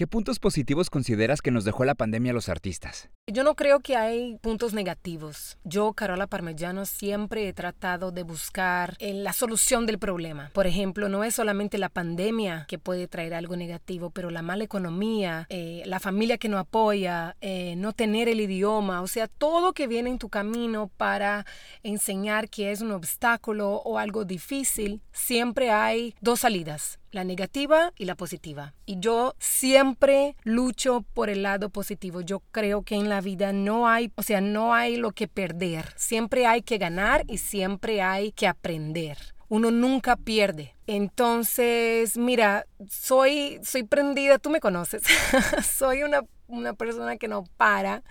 ¿Qué 0.03 0.07
puntos 0.07 0.37
positivos 0.37 0.89
consideras 0.89 1.41
que 1.41 1.49
nos 1.49 1.63
dejó 1.63 1.85
la 1.85 1.95
pandemia 1.95 2.31
a 2.31 2.33
los 2.33 2.49
artistas? 2.49 3.09
Yo 3.25 3.45
no 3.45 3.55
creo 3.55 3.79
que 3.79 3.95
hay 3.95 4.37
puntos 4.41 4.73
negativos. 4.73 5.57
Yo, 5.63 5.93
Carola 5.93 6.27
Parmellano, 6.27 6.85
siempre 6.85 7.47
he 7.47 7.53
tratado 7.53 8.11
de 8.11 8.23
buscar 8.23 8.97
eh, 8.99 9.13
la 9.13 9.31
solución 9.31 9.85
del 9.85 9.99
problema. 9.99 10.51
Por 10.53 10.67
ejemplo, 10.67 11.07
no 11.07 11.23
es 11.23 11.35
solamente 11.35 11.77
la 11.77 11.87
pandemia 11.87 12.65
que 12.67 12.79
puede 12.79 13.07
traer 13.07 13.33
algo 13.33 13.55
negativo, 13.55 14.09
pero 14.09 14.29
la 14.29 14.41
mala 14.41 14.65
economía, 14.65 15.47
eh, 15.47 15.83
la 15.85 16.01
familia 16.01 16.37
que 16.37 16.49
no 16.49 16.59
apoya, 16.59 17.37
eh, 17.39 17.75
no 17.77 17.93
tener 17.93 18.27
el 18.27 18.41
idioma, 18.41 19.01
o 19.03 19.07
sea, 19.07 19.29
todo 19.29 19.71
que 19.71 19.87
viene 19.87 20.09
en 20.09 20.19
tu 20.19 20.27
camino 20.27 20.91
para 20.97 21.45
enseñar 21.81 22.49
que 22.49 22.73
es 22.73 22.81
un 22.81 22.91
obstáculo 22.91 23.75
o 23.75 23.97
algo 23.97 24.25
difícil, 24.25 25.01
siempre 25.13 25.71
hay 25.71 26.13
dos 26.19 26.41
salidas 26.41 26.99
la 27.13 27.23
negativa 27.23 27.93
y 27.97 28.05
la 28.05 28.15
positiva. 28.15 28.73
Y 28.85 28.99
yo 28.99 29.35
siempre 29.39 30.35
lucho 30.43 31.05
por 31.13 31.29
el 31.29 31.43
lado 31.43 31.69
positivo. 31.69 32.21
Yo 32.21 32.41
creo 32.51 32.81
que 32.81 32.95
en 32.95 33.07
la 33.07 33.21
vida 33.21 33.53
no 33.53 33.87
hay, 33.87 34.11
o 34.15 34.23
sea, 34.23 34.41
no 34.41 34.73
hay 34.73 34.97
lo 34.97 35.11
que 35.11 35.27
perder. 35.27 35.93
Siempre 35.95 36.45
hay 36.45 36.63
que 36.63 36.77
ganar 36.77 37.23
y 37.27 37.37
siempre 37.37 38.01
hay 38.01 38.31
que 38.31 38.47
aprender. 38.47 39.17
uno 39.49 39.69
nunca 39.69 40.15
pierde. 40.15 40.75
Entonces, 40.87 42.17
mira, 42.17 42.65
soy, 42.89 43.59
soy 43.63 43.83
prendida, 43.83 44.39
tú 44.39 44.49
me 44.49 44.59
conoces, 44.59 45.03
soy 45.63 46.01
una, 46.01 46.21
una 46.47 46.73
persona 46.73 47.17
que 47.17 47.27
no 47.27 47.43
para 47.55 48.01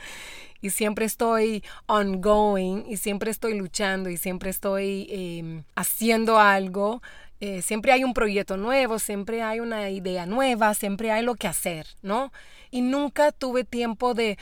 y 0.62 0.70
siempre 0.70 1.04
estoy 1.04 1.62
ongoing 1.86 2.84
y 2.88 2.96
siempre 2.96 3.30
estoy 3.30 3.58
luchando 3.58 4.08
y 4.08 4.16
siempre 4.16 4.48
estoy 4.48 5.08
em, 5.10 5.64
haciendo 5.74 6.38
algo. 6.38 7.02
Eh, 7.44 7.60
siempre 7.60 7.90
hay 7.90 8.04
un 8.04 8.14
proyecto 8.14 8.56
nuevo, 8.56 9.00
siempre 9.00 9.42
hay 9.42 9.58
una 9.58 9.90
idea 9.90 10.26
nueva, 10.26 10.74
siempre 10.74 11.10
hay 11.10 11.24
lo 11.24 11.34
que 11.34 11.48
hacer, 11.48 11.88
¿no? 12.00 12.32
Y 12.70 12.82
nunca 12.82 13.32
tuve 13.32 13.64
tiempo 13.64 14.14
de 14.14 14.38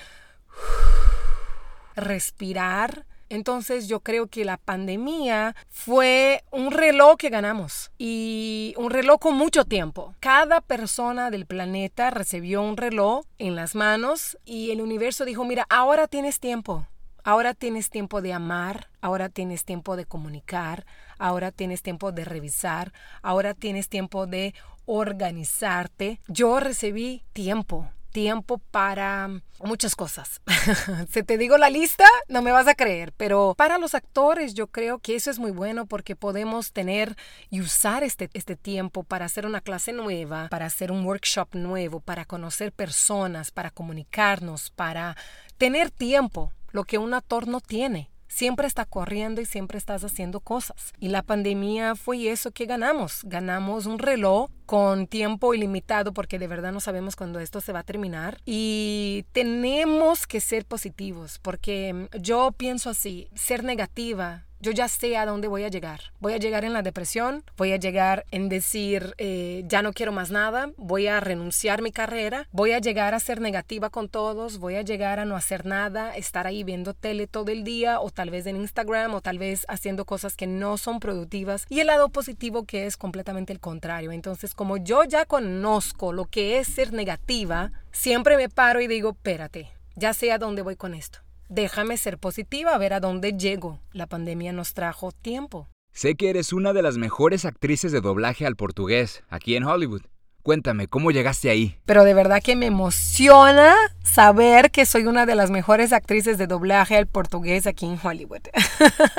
respirar 1.97 3.07
entonces 3.31 3.87
yo 3.87 4.01
creo 4.01 4.27
que 4.27 4.45
la 4.45 4.57
pandemia 4.57 5.55
fue 5.69 6.43
un 6.51 6.73
reloj 6.73 7.17
que 7.17 7.31
ganamos 7.31 7.93
y 7.97 8.75
un 8.77 8.91
reloj 8.91 9.21
con 9.21 9.37
mucho 9.37 9.65
tiempo. 9.65 10.17
Cada 10.19 10.61
persona 10.61 11.31
del 11.31 11.47
planeta 11.47 12.11
recibió 12.11 12.61
un 12.61 12.77
reloj 12.77 13.25
en 13.39 13.55
las 13.55 13.77
manos 13.77 14.37
y 14.45 14.73
el 14.73 14.83
universo 14.83 15.25
dijo, 15.25 15.45
mira, 15.45 15.65
ahora 15.71 16.09
tienes 16.09 16.41
tiempo. 16.41 16.89
Ahora 17.25 17.55
tienes 17.55 17.91
tiempo 17.91 18.23
de 18.23 18.33
amar, 18.33 18.89
ahora 19.01 19.29
tienes 19.29 19.65
tiempo 19.65 19.97
de 19.97 20.07
comunicar, 20.07 20.87
ahora 21.19 21.53
tienes 21.53 21.83
tiempo 21.83 22.13
de 22.13 22.25
revisar, 22.25 22.93
ahora 23.23 23.55
tienes 23.55 23.89
tiempo 23.89 24.27
de 24.27 24.55
organizarte. 24.87 26.21
Yo 26.29 26.61
recibí 26.61 27.23
tiempo, 27.33 27.89
tiempo 28.11 28.59
para 28.59 29.29
muchas 29.63 29.95
cosas. 29.95 30.41
si 31.11 31.23
te 31.23 31.39
digo 31.39 31.59
la 31.59 31.71
lista, 31.71 32.05
no 32.29 32.43
me 32.43 32.53
vas 32.53 32.67
a 32.67 32.75
creer, 32.75 33.13
pero 33.17 33.55
para 33.57 33.79
los 33.79 33.95
actores 33.95 34.55
yo 34.55 34.67
creo 34.67 34.99
que 34.99 35.15
eso 35.15 35.31
es 35.31 35.39
muy 35.39 35.51
bueno 35.51 35.87
porque 35.87 36.17
podemos 36.17 36.73
tener 36.73 37.17
y 37.51 37.61
usar 37.61 38.03
este, 38.03 38.31
este 38.35 38.57
tiempo 38.57 39.03
para 39.05 39.27
hacer 39.27 39.47
una 39.47 39.61
clase 39.61 39.93
nueva, 39.93 40.49
para 40.49 40.67
hacer 40.67 40.91
un 40.93 41.05
workshop 41.05 41.55
nuevo, 41.55 42.01
para 42.01 42.25
conocer 42.25 42.73
personas, 42.73 43.51
para 43.51 43.71
comunicarnos, 43.71 44.71
para 44.71 45.17
tener 45.59 45.91
tiempo, 45.91 46.53
lo 46.73 46.85
que 46.85 46.99
un 46.99 47.15
actor 47.15 47.49
no 47.49 47.61
tiene 47.61 48.11
siempre 48.31 48.67
está 48.67 48.87
corriendo 48.87 49.41
y 49.41 49.45
siempre 49.45 49.77
estás 49.77 50.05
haciendo 50.05 50.41
cosas. 50.41 50.93
Y 50.99 51.09
la 51.09 51.23
pandemia 51.23 51.97
fue 51.97 52.31
eso 52.31 52.53
que 52.53 52.65
ganamos. 52.65 53.21
Ganamos 53.25 53.87
un 53.87 53.99
reloj 53.99 54.49
con 54.65 55.07
tiempo 55.07 55.53
ilimitado 55.53 56.15
porque 56.15 56.39
de 56.39 56.47
verdad 56.47 56.73
no 56.73 56.81
sabemos 56.81 57.17
cuándo 57.17 57.41
esto 57.41 57.61
se 57.61 57.73
va 57.73 57.81
a 57.81 57.85
terminar. 57.85 58.39
Y 58.47 59.27
tenemos 59.33 60.27
que 60.27 60.41
ser 60.41 60.65
positivos 60.65 61.39
porque 61.41 62.09
yo 62.19 62.53
pienso 62.53 62.89
así, 62.89 63.29
ser 63.35 63.65
negativa 63.65 64.47
yo 64.61 64.73
ya 64.73 64.89
sé 64.89 65.17
a 65.17 65.27
dónde 65.27 65.49
voy 65.49 65.65
a 65.65 65.69
llegar. 65.69 66.01
Voy 66.21 66.35
a 66.35 66.37
llegar 66.37 66.65
en 66.65 66.73
la 66.73 66.83
depresión, 66.83 67.43
voy 67.57 67.73
a 67.73 67.77
llegar 67.77 68.27
en 68.31 68.49
decir, 68.49 69.15
eh, 69.19 69.65
ya 69.67 69.83
no 69.83 69.93
quiero 69.93 70.13
más 70.13 70.31
nada, 70.31 70.71
voy 70.77 71.07
a 71.07 71.19
renunciar 71.21 71.83
mi 71.83 71.93
carrera, 71.93 72.47
voy 72.53 72.73
a 72.73 72.79
llegar 72.79 73.15
a 73.15 73.21
ser 73.21 73.41
negativa 73.41 73.91
con 73.91 74.09
todos, 74.09 74.59
voy 74.59 74.77
a 74.77 74.83
llegar 74.83 75.19
a 75.19 75.25
no 75.25 75.37
hacer 75.37 75.65
nada, 75.65 76.15
estar 76.15 76.47
ahí 76.47 76.63
viendo 76.63 76.93
tele 76.93 77.27
todo 77.27 77.51
el 77.51 77.65
día 77.65 78.01
o 78.01 78.11
tal 78.11 78.31
vez 78.31 78.47
en 78.47 78.57
Instagram 78.57 79.15
o 79.15 79.21
tal 79.21 79.39
vez 79.39 79.65
haciendo 79.69 80.05
cosas 80.05 80.37
que 80.37 80.47
no 80.47 80.77
son 80.77 81.01
productivas. 81.01 81.67
Y 81.69 81.81
el 81.81 81.87
lado 81.87 82.11
positivo 82.11 82.65
que 82.65 82.87
es 82.87 82.97
completamente 82.97 83.53
el 83.53 83.61
contrario. 83.61 84.13
Entonces, 84.13 84.55
como 84.55 84.77
yo 84.77 85.05
ya 85.05 85.25
conozco 85.25 86.13
lo 86.13 86.27
que 86.27 86.59
es 86.59 86.69
ser 86.69 86.93
negativa, 86.93 87.73
siempre 87.93 88.37
me 88.37 88.49
paro 88.49 88.81
y 88.81 88.87
digo, 88.87 89.11
espérate, 89.11 89.71
ya 89.97 90.13
sé 90.13 90.33
a 90.33 90.39
dónde 90.39 90.63
voy 90.63 90.77
con 90.77 90.95
esto 90.95 91.21
déjame 91.51 91.99
ser 91.99 92.17
positiva, 92.17 92.75
a 92.75 92.79
ver 92.79 92.95
a 92.95 93.01
dónde 93.01 93.33
llego. 93.33 93.81
La 93.93 94.07
pandemia 94.07 94.53
nos 94.53 94.73
trajo 94.73 95.13
tiempo. 95.13 95.69
Sé 95.93 96.15
que 96.15 96.31
eres 96.31 96.53
una 96.53 96.73
de 96.73 96.83
las 96.83 96.97
mejores 96.97 97.45
actrices 97.45 97.93
de 97.93 98.01
doblaje 98.01 98.47
al 98.47 98.57
portugués 98.57 99.23
aquí 99.29 99.57
en 99.57 99.65
Hollywood. 99.65 100.03
Cuéntame, 100.43 100.87
¿cómo 100.87 101.11
llegaste 101.11 101.51
ahí? 101.51 101.77
Pero 101.85 102.05
de 102.05 102.15
verdad 102.15 102.41
que 102.43 102.57
me 102.57 102.65
emociona 102.65 103.75
saber 104.03 104.71
que 104.71 104.87
soy 104.87 105.05
una 105.05 105.27
de 105.27 105.35
las 105.35 105.51
mejores 105.51 105.93
actrices 105.93 106.39
de 106.39 106.47
doblaje 106.47 106.97
al 106.97 107.07
portugués 107.07 107.67
aquí 107.67 107.85
en 107.85 107.99
Hollywood. 108.03 108.41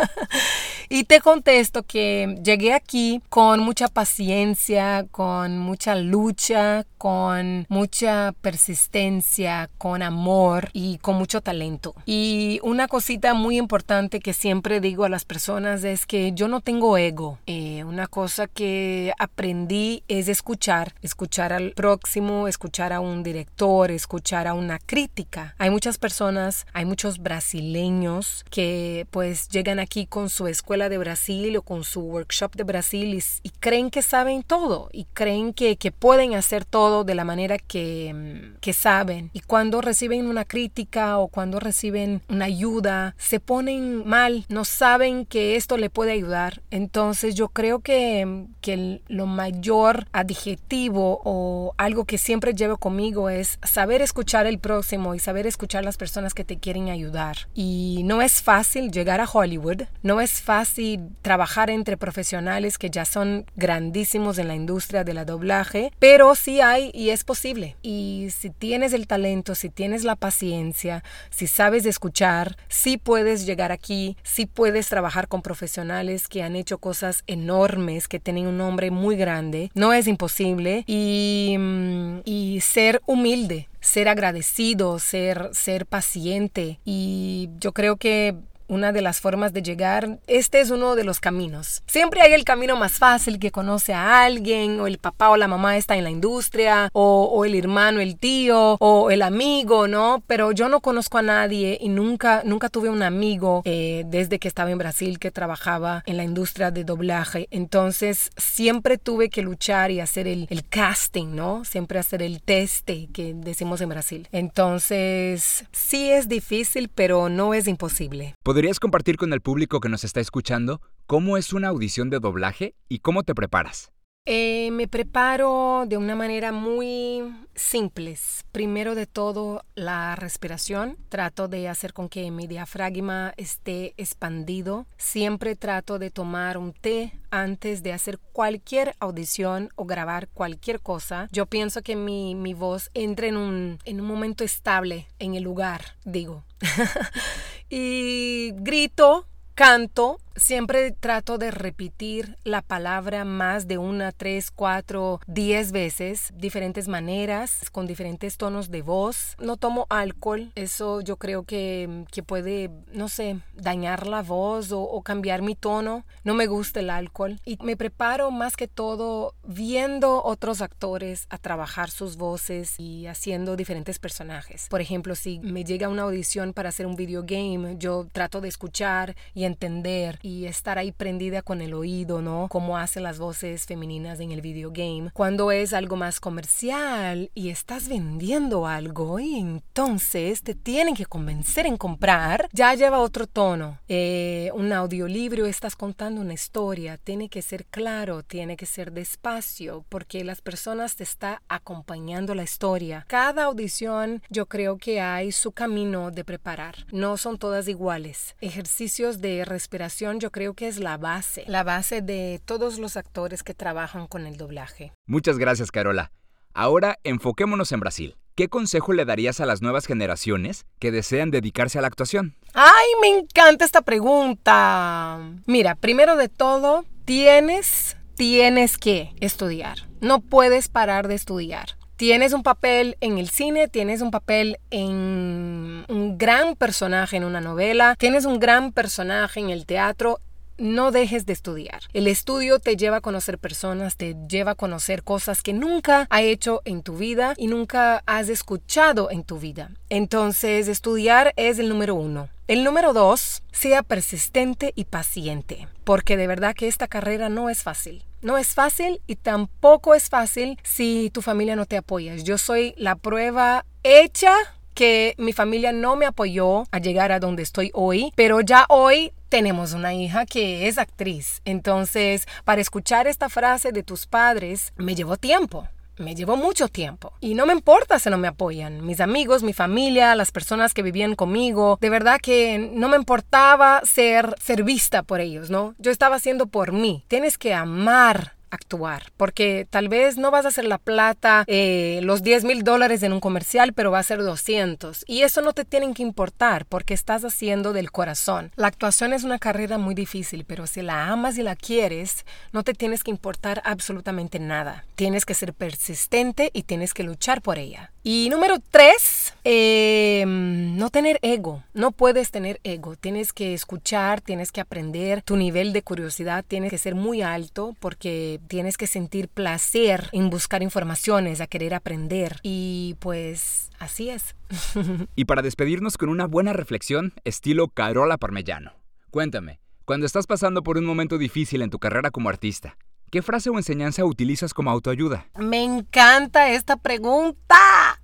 y 0.89 1.03
te 1.03 1.21
contesto 1.21 1.83
que 1.83 2.35
llegué 2.43 2.73
aquí 2.73 3.21
con 3.29 3.59
mucha 3.59 3.87
paciencia, 3.87 5.05
con 5.11 5.59
mucha 5.59 5.93
lucha, 5.95 6.87
con 7.01 7.65
mucha 7.67 8.31
persistencia, 8.41 9.71
con 9.79 10.03
amor 10.03 10.69
y 10.71 10.99
con 10.99 11.15
mucho 11.15 11.41
talento. 11.41 11.95
Y 12.05 12.59
una 12.61 12.87
cosita 12.87 13.33
muy 13.33 13.57
importante 13.57 14.19
que 14.19 14.33
siempre 14.33 14.79
digo 14.79 15.03
a 15.03 15.09
las 15.09 15.25
personas 15.25 15.83
es 15.83 16.05
que 16.05 16.31
yo 16.33 16.47
no 16.47 16.61
tengo 16.61 16.99
ego. 16.99 17.39
Eh, 17.47 17.83
una 17.83 18.05
cosa 18.05 18.45
que 18.45 19.13
aprendí 19.17 20.03
es 20.07 20.27
escuchar 20.27 20.93
escuchar 21.01 21.53
al 21.53 21.71
próximo, 21.71 22.47
escuchar 22.47 22.93
a 22.93 22.99
un 22.99 23.23
director, 23.23 23.91
escuchar 23.91 24.47
a 24.47 24.53
una 24.53 24.79
crítica. 24.79 25.55
Hay 25.57 25.69
muchas 25.69 25.97
personas, 25.97 26.65
hay 26.73 26.85
muchos 26.85 27.19
brasileños 27.19 28.45
que 28.49 29.07
pues 29.11 29.49
llegan 29.49 29.79
aquí 29.79 30.05
con 30.05 30.29
su 30.29 30.47
escuela 30.47 30.89
de 30.89 30.97
Brasil 30.97 31.57
o 31.57 31.61
con 31.61 31.83
su 31.83 32.01
workshop 32.01 32.55
de 32.55 32.63
Brasil 32.63 33.21
y, 33.43 33.49
creen 33.59 33.91
que 33.91 34.01
saben 34.01 34.41
todo 34.41 34.89
y 34.91 35.05
creen 35.13 35.53
que, 35.53 35.75
que, 35.75 35.91
pueden 35.91 36.33
hacer 36.33 36.65
todo 36.65 36.90
de 37.03 37.15
la 37.15 37.25
manera 37.25 37.57
que, 37.57 38.53
que 38.61 38.73
saben. 38.73 39.29
Y 39.33 39.41
cuando 39.41 39.81
reciben 39.81 40.27
una 40.27 40.45
crítica 40.45 41.17
o 41.17 41.27
cuando 41.27 41.59
reciben 41.59 42.21
una 42.29 42.45
ayuda, 42.45 43.15
se 43.17 43.39
ponen 43.39 44.07
mal, 44.07 44.45
no 44.49 44.65
saben 44.65 45.25
que 45.25 45.55
esto 45.55 45.77
le 45.77 45.89
puede 45.89 46.11
ayudar. 46.11 46.61
Entonces 46.71 47.35
yo 47.35 47.49
creo 47.49 47.79
que, 47.79 48.45
que 48.61 49.01
lo 49.07 49.25
mayor 49.25 50.07
adjetivo 50.11 51.21
o 51.23 51.73
algo 51.77 52.05
que 52.05 52.17
siempre 52.17 52.53
llevo 52.53 52.77
conmigo 52.77 53.29
es 53.29 53.59
saber 53.63 54.01
escuchar 54.01 54.45
el 54.45 54.59
próximo 54.59 55.15
y 55.15 55.19
saber 55.19 55.47
escuchar 55.47 55.83
las 55.83 55.97
personas 55.97 56.33
que 56.33 56.43
te 56.43 56.57
quieren 56.57 56.89
ayudar. 56.89 57.37
Y 57.53 58.01
no 58.05 58.21
es 58.21 58.41
fácil 58.41 58.91
llegar 58.91 59.21
a 59.21 59.29
Hollywood, 59.31 59.83
no 60.03 60.21
es 60.21 60.41
fácil 60.41 61.09
trabajar 61.21 61.69
entre 61.69 61.97
profesionales 61.97 62.77
que 62.77 62.89
ya 62.89 63.05
son 63.05 63.45
grandísimos 63.55 64.37
en 64.37 64.47
la 64.47 64.55
industria 64.55 65.03
de 65.03 65.13
la 65.13 65.25
doblaje, 65.25 65.91
pero 65.99 66.35
sí 66.35 66.61
hay 66.61 66.80
y 66.93 67.11
es 67.11 67.23
posible. 67.23 67.75
Y 67.81 68.29
si 68.35 68.49
tienes 68.49 68.93
el 68.93 69.05
talento, 69.05 69.53
si 69.53 69.69
tienes 69.69 70.03
la 70.03 70.15
paciencia, 70.15 71.03
si 71.29 71.45
sabes 71.45 71.85
escuchar, 71.85 72.57
sí 72.67 72.97
puedes 72.97 73.45
llegar 73.45 73.71
aquí, 73.71 74.17
sí 74.23 74.47
puedes 74.47 74.89
trabajar 74.89 75.27
con 75.27 75.43
profesionales 75.43 76.27
que 76.27 76.41
han 76.41 76.55
hecho 76.55 76.79
cosas 76.79 77.23
enormes, 77.27 78.07
que 78.07 78.19
tienen 78.19 78.47
un 78.47 78.57
nombre 78.57 78.89
muy 78.89 79.15
grande. 79.15 79.69
No 79.75 79.93
es 79.93 80.07
imposible 80.07 80.71
Mm, 80.87 82.19
y, 82.25 82.59
ser 82.61 83.01
humilde, 83.05 83.69
ser 83.79 84.07
agradecido, 84.09 84.99
ser, 84.99 85.49
ser 85.53 85.85
paciente. 85.85 86.79
Y 86.85 87.49
yo 87.59 87.73
creo 87.73 87.97
que 87.97 88.35
una 88.71 88.93
de 88.93 89.01
las 89.01 89.19
formas 89.19 89.51
de 89.51 89.61
llegar, 89.61 90.19
este 90.27 90.61
es 90.61 90.71
uno 90.71 90.95
de 90.95 91.03
los 91.03 91.19
caminos. 91.19 91.83
Siempre 91.87 92.21
hay 92.21 92.31
el 92.31 92.45
camino 92.45 92.77
más 92.77 92.93
fácil 92.93 93.37
que 93.37 93.51
conoce 93.51 93.93
a 93.93 94.23
alguien, 94.23 94.79
o 94.79 94.87
el 94.87 94.97
papá 94.97 95.29
o 95.29 95.35
la 95.35 95.49
mamá 95.49 95.75
está 95.75 95.97
en 95.97 96.05
la 96.05 96.09
industria, 96.09 96.89
o, 96.93 97.43
el 97.43 97.55
hermano, 97.55 97.99
el 97.99 98.17
tío, 98.17 98.77
o 98.79 99.11
el 99.11 99.23
amigo, 99.23 99.87
¿no? 99.87 100.23
Pero 100.25 100.53
yo 100.53 100.69
no 100.69 100.79
conozco 100.79 101.17
a 101.17 101.21
nadie 101.21 101.77
y 101.81 101.89
nunca, 101.89 102.43
nunca 102.45 102.69
tuve 102.69 102.89
un 102.89 103.03
amigo 103.03 103.61
eh, 103.65 104.03
desde 104.07 104.39
que 104.39 104.47
estaba 104.47 104.71
en 104.71 104.77
Brasil 104.77 105.19
que 105.19 105.31
trabajaba 105.31 106.03
en 106.05 106.15
la 106.15 106.23
industria 106.23 106.71
de 106.71 106.85
doblaje. 106.85 107.49
Entonces 107.51 108.31
siempre 108.37 108.97
tuve 108.97 109.29
que 109.29 109.41
luchar 109.41 109.91
y 109.91 109.99
hacer 109.99 110.27
el, 110.27 110.47
casting, 110.69 111.35
¿no? 111.35 111.65
Siempre 111.65 111.99
hacer 111.99 112.21
el 112.21 112.41
teste 112.41 113.09
que 113.11 113.33
decimos 113.35 113.81
en 113.81 113.89
Brasil. 113.89 114.29
Entonces 114.31 115.65
sí 115.73 116.09
es 116.09 116.29
difícil, 116.29 116.87
pero 116.87 117.27
no 117.27 117.53
es 117.53 117.67
imposible. 117.67 118.35
¿Podrías 118.61 118.79
compartir 118.79 119.17
con 119.17 119.33
el 119.33 119.41
público 119.41 119.79
que 119.79 119.89
nos 119.89 120.03
está 120.03 120.19
escuchando 120.19 120.81
cómo 121.07 121.35
es 121.35 121.51
una 121.51 121.69
audición 121.69 122.11
de 122.11 122.19
doblaje 122.19 122.75
y 122.87 122.99
cómo 122.99 123.23
te 123.23 123.33
preparas? 123.33 123.91
Eh, 124.27 124.69
me 124.71 124.87
preparo 124.87 125.85
de 125.87 125.97
una 125.97 126.15
manera 126.15 126.51
muy 126.51 127.23
simple. 127.55 128.15
Primero 128.51 128.93
de 128.93 129.07
todo, 129.07 129.65
la 129.73 130.15
respiración. 130.15 130.95
Trato 131.09 131.47
de 131.47 131.69
hacer 131.69 131.91
con 131.91 132.07
que 132.07 132.29
mi 132.29 132.45
diafragma 132.45 133.33
esté 133.35 133.95
expandido. 133.97 134.85
Siempre 134.95 135.55
trato 135.55 135.97
de 135.97 136.11
tomar 136.11 136.59
un 136.59 136.71
té 136.71 137.19
antes 137.31 137.81
de 137.81 137.93
hacer 137.93 138.19
cualquier 138.31 138.93
audición 138.99 139.69
o 139.75 139.85
grabar 139.85 140.27
cualquier 140.27 140.81
cosa. 140.81 141.27
Yo 141.31 141.47
pienso 141.47 141.81
que 141.81 141.95
mi, 141.95 142.35
mi 142.35 142.53
voz 142.53 142.91
entre 142.93 143.29
en 143.29 143.37
un, 143.37 143.79
en 143.85 144.01
un 144.01 144.05
momento 144.05 144.43
estable 144.43 145.07
en 145.17 145.33
el 145.33 145.41
lugar, 145.41 145.95
digo. 146.05 146.45
y 147.71 148.51
grito, 148.57 149.25
canto 149.61 150.17
Siempre 150.35 150.91
trato 150.91 151.37
de 151.37 151.51
repetir 151.51 152.37
la 152.45 152.61
palabra 152.61 153.25
más 153.25 153.67
de 153.67 153.77
una, 153.77 154.13
tres, 154.13 154.49
cuatro, 154.49 155.19
diez 155.27 155.73
veces, 155.73 156.31
diferentes 156.35 156.87
maneras, 156.87 157.69
con 157.71 157.85
diferentes 157.85 158.37
tonos 158.37 158.71
de 158.71 158.81
voz. 158.81 159.35
No 159.39 159.57
tomo 159.57 159.87
alcohol, 159.89 160.51
eso 160.55 161.01
yo 161.01 161.17
creo 161.17 161.43
que, 161.43 162.05
que 162.11 162.23
puede, 162.23 162.71
no 162.93 163.09
sé, 163.09 163.39
dañar 163.53 164.07
la 164.07 164.21
voz 164.21 164.71
o, 164.71 164.81
o 164.81 165.01
cambiar 165.01 165.41
mi 165.41 165.55
tono. 165.55 166.05
No 166.23 166.33
me 166.33 166.47
gusta 166.47 166.79
el 166.79 166.89
alcohol 166.89 167.39
y 167.43 167.57
me 167.61 167.75
preparo 167.75 168.31
más 168.31 168.55
que 168.55 168.69
todo 168.69 169.35
viendo 169.43 170.23
otros 170.23 170.61
actores 170.61 171.27
a 171.29 171.37
trabajar 171.37 171.91
sus 171.91 172.15
voces 172.15 172.79
y 172.79 173.05
haciendo 173.07 173.57
diferentes 173.57 173.99
personajes. 173.99 174.67
Por 174.69 174.79
ejemplo, 174.79 175.15
si 175.15 175.39
me 175.39 175.65
llega 175.65 175.89
una 175.89 176.03
audición 176.03 176.53
para 176.53 176.69
hacer 176.69 176.85
un 176.85 176.95
video 176.95 177.23
game, 177.25 177.75
yo 177.77 178.07
trato 178.13 178.39
de 178.39 178.47
escuchar 178.47 179.15
y 179.33 179.43
entender 179.51 180.19
y 180.21 180.45
estar 180.45 180.77
ahí 180.77 180.91
prendida 180.91 181.41
con 181.41 181.61
el 181.61 181.73
oído, 181.73 182.21
¿no? 182.21 182.47
Cómo 182.49 182.77
hacen 182.77 183.03
las 183.03 183.19
voces 183.19 183.65
femeninas 183.65 184.19
en 184.19 184.31
el 184.31 184.41
video 184.41 184.71
game. 184.71 185.11
Cuando 185.13 185.51
es 185.51 185.73
algo 185.73 185.95
más 185.95 186.19
comercial 186.19 187.31
y 187.33 187.49
estás 187.49 187.87
vendiendo 187.87 188.67
algo 188.67 189.19
y 189.19 189.35
entonces 189.35 190.41
te 190.41 190.55
tienen 190.55 190.95
que 190.95 191.05
convencer 191.05 191.65
en 191.65 191.77
comprar, 191.77 192.49
ya 192.51 192.73
lleva 192.73 192.99
otro 192.99 193.27
tono. 193.27 193.79
Eh, 193.87 194.49
un 194.53 194.71
audiolibro, 194.73 195.45
estás 195.45 195.75
contando 195.75 196.21
una 196.21 196.33
historia, 196.33 196.97
tiene 196.97 197.29
que 197.29 197.41
ser 197.41 197.65
claro, 197.65 198.23
tiene 198.23 198.57
que 198.57 198.65
ser 198.65 198.91
despacio, 198.91 199.85
porque 199.89 200.23
las 200.23 200.41
personas 200.41 200.95
te 200.95 201.03
están 201.03 201.39
acompañando 201.47 202.35
la 202.35 202.43
historia. 202.43 203.05
Cada 203.07 203.43
audición 203.43 204.21
yo 204.29 204.45
creo 204.45 204.77
que 204.77 205.01
hay 205.01 205.31
su 205.31 205.51
camino 205.51 206.11
de 206.11 206.23
preparar. 206.23 206.75
No 206.91 207.17
son 207.17 207.37
todas 207.37 207.67
iguales. 207.67 208.35
Ejercicios 208.41 209.21
de 209.21 209.40
respiración 209.45 210.19
yo 210.19 210.31
creo 210.31 210.53
que 210.53 210.67
es 210.67 210.79
la 210.79 210.97
base, 210.97 211.43
la 211.47 211.63
base 211.63 212.01
de 212.01 212.41
todos 212.45 212.79
los 212.79 212.97
actores 212.97 213.43
que 213.43 213.53
trabajan 213.53 214.07
con 214.07 214.25
el 214.25 214.37
doblaje. 214.37 214.93
Muchas 215.05 215.37
gracias, 215.37 215.71
Carola. 215.71 216.11
Ahora 216.53 216.99
enfoquémonos 217.03 217.71
en 217.71 217.79
Brasil. 217.79 218.15
¿Qué 218.35 218.47
consejo 218.47 218.93
le 218.93 219.05
darías 219.05 219.41
a 219.41 219.45
las 219.45 219.61
nuevas 219.61 219.85
generaciones 219.85 220.65
que 220.79 220.91
desean 220.91 221.31
dedicarse 221.31 221.77
a 221.77 221.81
la 221.81 221.87
actuación? 221.87 222.35
¡Ay, 222.53 222.87
me 223.01 223.09
encanta 223.19 223.65
esta 223.65 223.81
pregunta! 223.81 225.19
Mira, 225.45 225.75
primero 225.75 226.15
de 226.15 226.29
todo, 226.29 226.85
tienes, 227.05 227.97
tienes 228.15 228.77
que 228.77 229.13
estudiar. 229.19 229.77
No 229.99 230.21
puedes 230.21 230.69
parar 230.69 231.07
de 231.07 231.15
estudiar. 231.15 231.77
Tienes 232.01 232.33
un 232.33 232.41
papel 232.41 232.97
en 232.99 233.19
el 233.19 233.29
cine, 233.29 233.67
tienes 233.67 234.01
un 234.01 234.09
papel 234.09 234.57
en 234.71 235.85
un 235.87 236.17
gran 236.17 236.55
personaje 236.55 237.15
en 237.15 237.23
una 237.23 237.41
novela, 237.41 237.95
tienes 237.95 238.25
un 238.25 238.39
gran 238.39 238.71
personaje 238.71 239.39
en 239.39 239.51
el 239.51 239.67
teatro, 239.67 240.19
no 240.57 240.89
dejes 240.89 241.27
de 241.27 241.33
estudiar. 241.33 241.81
El 241.93 242.07
estudio 242.07 242.57
te 242.57 242.75
lleva 242.75 242.97
a 242.97 243.01
conocer 243.01 243.37
personas, 243.37 243.97
te 243.97 244.15
lleva 244.27 244.53
a 244.53 244.55
conocer 244.55 245.03
cosas 245.03 245.43
que 245.43 245.53
nunca 245.53 246.07
has 246.09 246.23
hecho 246.23 246.63
en 246.65 246.81
tu 246.81 246.97
vida 246.97 247.35
y 247.37 247.45
nunca 247.45 248.01
has 248.07 248.29
escuchado 248.29 249.11
en 249.11 249.23
tu 249.23 249.37
vida. 249.37 249.69
Entonces, 249.89 250.69
estudiar 250.69 251.33
es 251.35 251.59
el 251.59 251.69
número 251.69 251.93
uno. 251.93 252.29
El 252.47 252.63
número 252.63 252.93
dos, 252.93 253.43
sea 253.51 253.83
persistente 253.83 254.73
y 254.75 254.85
paciente, 254.85 255.67
porque 255.83 256.17
de 256.17 256.25
verdad 256.25 256.55
que 256.55 256.67
esta 256.67 256.87
carrera 256.87 257.29
no 257.29 257.51
es 257.51 257.61
fácil. 257.61 258.05
No 258.21 258.37
es 258.37 258.53
fácil 258.53 259.01
y 259.07 259.15
tampoco 259.15 259.95
es 259.95 260.09
fácil 260.09 260.59
si 260.63 261.09
tu 261.11 261.23
familia 261.23 261.55
no 261.55 261.65
te 261.65 261.77
apoya. 261.77 262.15
Yo 262.17 262.37
soy 262.37 262.75
la 262.77 262.95
prueba 262.95 263.65
hecha 263.81 264.33
que 264.75 265.15
mi 265.17 265.33
familia 265.33 265.71
no 265.71 265.95
me 265.95 266.05
apoyó 266.05 266.65
a 266.71 266.77
llegar 266.77 267.11
a 267.11 267.19
donde 267.19 267.43
estoy 267.43 267.71
hoy, 267.73 268.13
pero 268.15 268.41
ya 268.41 268.65
hoy 268.69 269.11
tenemos 269.29 269.73
una 269.73 269.93
hija 269.93 270.25
que 270.25 270.67
es 270.67 270.77
actriz. 270.77 271.41
Entonces, 271.45 272.27
para 272.45 272.61
escuchar 272.61 273.07
esta 273.07 273.27
frase 273.27 273.71
de 273.71 273.81
tus 273.81 274.05
padres, 274.05 274.71
me 274.75 274.93
llevó 274.93 275.17
tiempo. 275.17 275.67
Me 276.01 276.15
llevó 276.15 276.35
mucho 276.35 276.67
tiempo 276.67 277.13
y 277.19 277.35
no 277.35 277.45
me 277.45 277.53
importa 277.53 277.99
si 277.99 278.09
no 278.09 278.17
me 278.17 278.27
apoyan. 278.27 278.85
Mis 278.85 278.99
amigos, 278.99 279.43
mi 279.43 279.53
familia, 279.53 280.15
las 280.15 280.31
personas 280.31 280.73
que 280.73 280.83
vivían 280.83 281.15
conmigo, 281.15 281.77
de 281.79 281.89
verdad 281.89 282.19
que 282.21 282.71
no 282.73 282.89
me 282.89 282.97
importaba 282.97 283.81
ser, 283.85 284.35
ser 284.41 284.63
vista 284.63 285.03
por 285.03 285.21
ellos, 285.21 285.49
¿no? 285.49 285.75
Yo 285.77 285.91
estaba 285.91 286.15
haciendo 286.15 286.47
por 286.47 286.71
mí. 286.71 287.05
Tienes 287.07 287.37
que 287.37 287.53
amar 287.53 288.35
actuar, 288.51 289.11
porque 289.17 289.67
tal 289.69 289.89
vez 289.89 290.17
no 290.17 290.29
vas 290.29 290.45
a 290.45 290.49
hacer 290.49 290.65
la 290.65 290.77
plata, 290.77 291.43
eh, 291.47 291.99
los 292.03 292.21
10 292.21 292.43
mil 292.43 292.63
dólares 292.63 293.01
en 293.03 293.13
un 293.13 293.19
comercial, 293.19 293.73
pero 293.73 293.91
va 293.91 293.99
a 293.99 294.03
ser 294.03 294.21
200. 294.21 295.03
Y 295.07 295.21
eso 295.23 295.41
no 295.41 295.53
te 295.53 295.65
tienen 295.65 295.93
que 295.93 296.03
importar 296.03 296.65
porque 296.65 296.93
estás 296.93 297.25
haciendo 297.25 297.73
del 297.73 297.91
corazón. 297.91 298.51
La 298.55 298.67
actuación 298.67 299.13
es 299.13 299.23
una 299.23 299.39
carrera 299.39 299.77
muy 299.77 299.95
difícil, 299.95 300.45
pero 300.45 300.67
si 300.67 300.81
la 300.81 301.07
amas 301.07 301.37
y 301.37 301.43
la 301.43 301.55
quieres, 301.55 302.25
no 302.51 302.63
te 302.63 302.73
tienes 302.73 303.03
que 303.03 303.11
importar 303.11 303.61
absolutamente 303.65 304.39
nada. 304.39 304.85
Tienes 304.95 305.25
que 305.25 305.33
ser 305.33 305.53
persistente 305.53 306.51
y 306.53 306.63
tienes 306.63 306.93
que 306.93 307.03
luchar 307.03 307.41
por 307.41 307.57
ella. 307.57 307.91
Y 308.03 308.29
número 308.31 308.57
tres, 308.71 309.35
eh, 309.43 310.23
no 310.25 310.89
tener 310.89 311.19
ego. 311.21 311.63
No 311.75 311.91
puedes 311.91 312.31
tener 312.31 312.59
ego. 312.63 312.95
Tienes 312.95 313.31
que 313.31 313.53
escuchar, 313.53 314.21
tienes 314.21 314.51
que 314.51 314.59
aprender. 314.59 315.21
Tu 315.21 315.37
nivel 315.37 315.71
de 315.71 315.83
curiosidad 315.83 316.43
tiene 316.47 316.71
que 316.71 316.79
ser 316.79 316.95
muy 316.95 317.21
alto 317.21 317.75
porque 317.79 318.39
tienes 318.47 318.77
que 318.77 318.87
sentir 318.87 319.27
placer 319.27 320.09
en 320.13 320.31
buscar 320.31 320.63
informaciones, 320.63 321.41
a 321.41 321.47
querer 321.47 321.75
aprender. 321.75 322.37
Y 322.41 322.95
pues 322.99 323.69
así 323.77 324.09
es. 324.09 324.35
y 325.15 325.25
para 325.25 325.43
despedirnos 325.43 325.97
con 325.97 326.09
una 326.09 326.25
buena 326.25 326.53
reflexión, 326.53 327.13
estilo 327.23 327.67
Carola 327.67 328.17
Parmellano. 328.17 328.73
Cuéntame, 329.11 329.59
cuando 329.85 330.07
estás 330.07 330.25
pasando 330.25 330.63
por 330.63 330.77
un 330.77 330.85
momento 330.85 331.19
difícil 331.19 331.61
en 331.61 331.69
tu 331.69 331.77
carrera 331.77 332.09
como 332.09 332.29
artista, 332.29 332.77
¿Qué 333.11 333.21
frase 333.21 333.49
o 333.49 333.57
enseñanza 333.57 334.05
utilizas 334.05 334.53
como 334.53 334.71
autoayuda? 334.71 335.25
Me 335.35 335.61
encanta 335.61 336.49
esta 336.49 336.77
pregunta. 336.77 337.57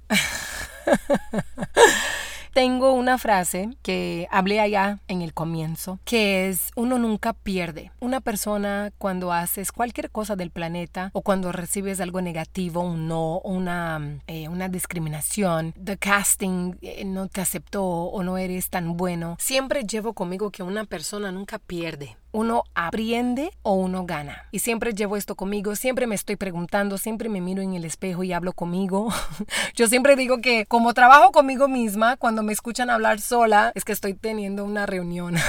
Tengo 2.54 2.92
una 2.92 3.18
frase 3.18 3.70
que 3.84 4.28
hablé 4.32 4.60
allá 4.60 5.00
en 5.08 5.22
el 5.22 5.34
comienzo, 5.34 6.00
que 6.04 6.50
es 6.50 6.72
uno 6.76 7.00
nunca 7.00 7.32
pierde. 7.32 7.94
Una 8.02 8.20
persona 8.20 8.92
cuando 8.98 9.32
haces 9.32 9.72
cualquier 9.72 10.12
cosa 10.12 10.36
del 10.36 10.52
planeta 10.52 11.12
o 11.14 11.22
cuando 11.22 11.54
recibes 11.54 12.02
algo 12.02 12.20
negativo, 12.20 12.82
un 12.82 13.08
no, 13.08 13.40
una, 13.46 14.20
eh, 14.28 14.50
una 14.50 14.68
discriminación, 14.68 15.74
the 15.82 15.98
casting 15.98 16.74
eh, 16.82 17.06
no 17.06 17.30
te 17.30 17.40
aceptó 17.40 17.86
o 17.86 18.24
no 18.24 18.38
eres 18.38 18.70
tan 18.70 18.98
bueno, 18.98 19.38
siempre 19.40 19.84
llevo 19.84 20.14
conmigo 20.14 20.52
que 20.52 20.64
una 20.64 20.84
persona 20.84 21.32
nunca 21.32 21.60
pierde 21.60 22.18
uno 22.32 22.64
aprende 22.76 23.52
o 23.62 23.74
uno 23.74 24.06
gana. 24.06 24.46
Y 24.52 24.60
siempre 24.60 24.94
llevo 24.94 25.18
esto 25.18 25.36
conmigo, 25.36 25.76
siempre 25.76 26.08
me 26.08 26.16
estoy 26.16 26.36
preguntando, 26.36 26.98
siempre 26.98 27.30
me 27.30 27.42
miro 27.42 27.62
en 27.62 27.74
el 27.74 27.86
espejo 27.86 28.24
y 28.24 28.34
hablo 28.34 28.54
conmigo. 28.54 29.10
Yo 29.76 29.88
siempre 29.88 30.16
digo 30.16 30.40
que 30.40 30.66
como 30.66 30.94
trabajo 30.94 31.32
conmigo 31.32 31.68
misma, 31.68 32.18
cuando 32.18 32.44
me 32.44 32.54
escuchan 32.54 32.90
hablar 32.90 33.20
sola, 33.20 33.72
es 33.76 33.86
que 33.86 33.94
estoy 33.94 34.14
teniendo 34.14 34.66
una 34.66 34.86
reunión. 34.86 35.36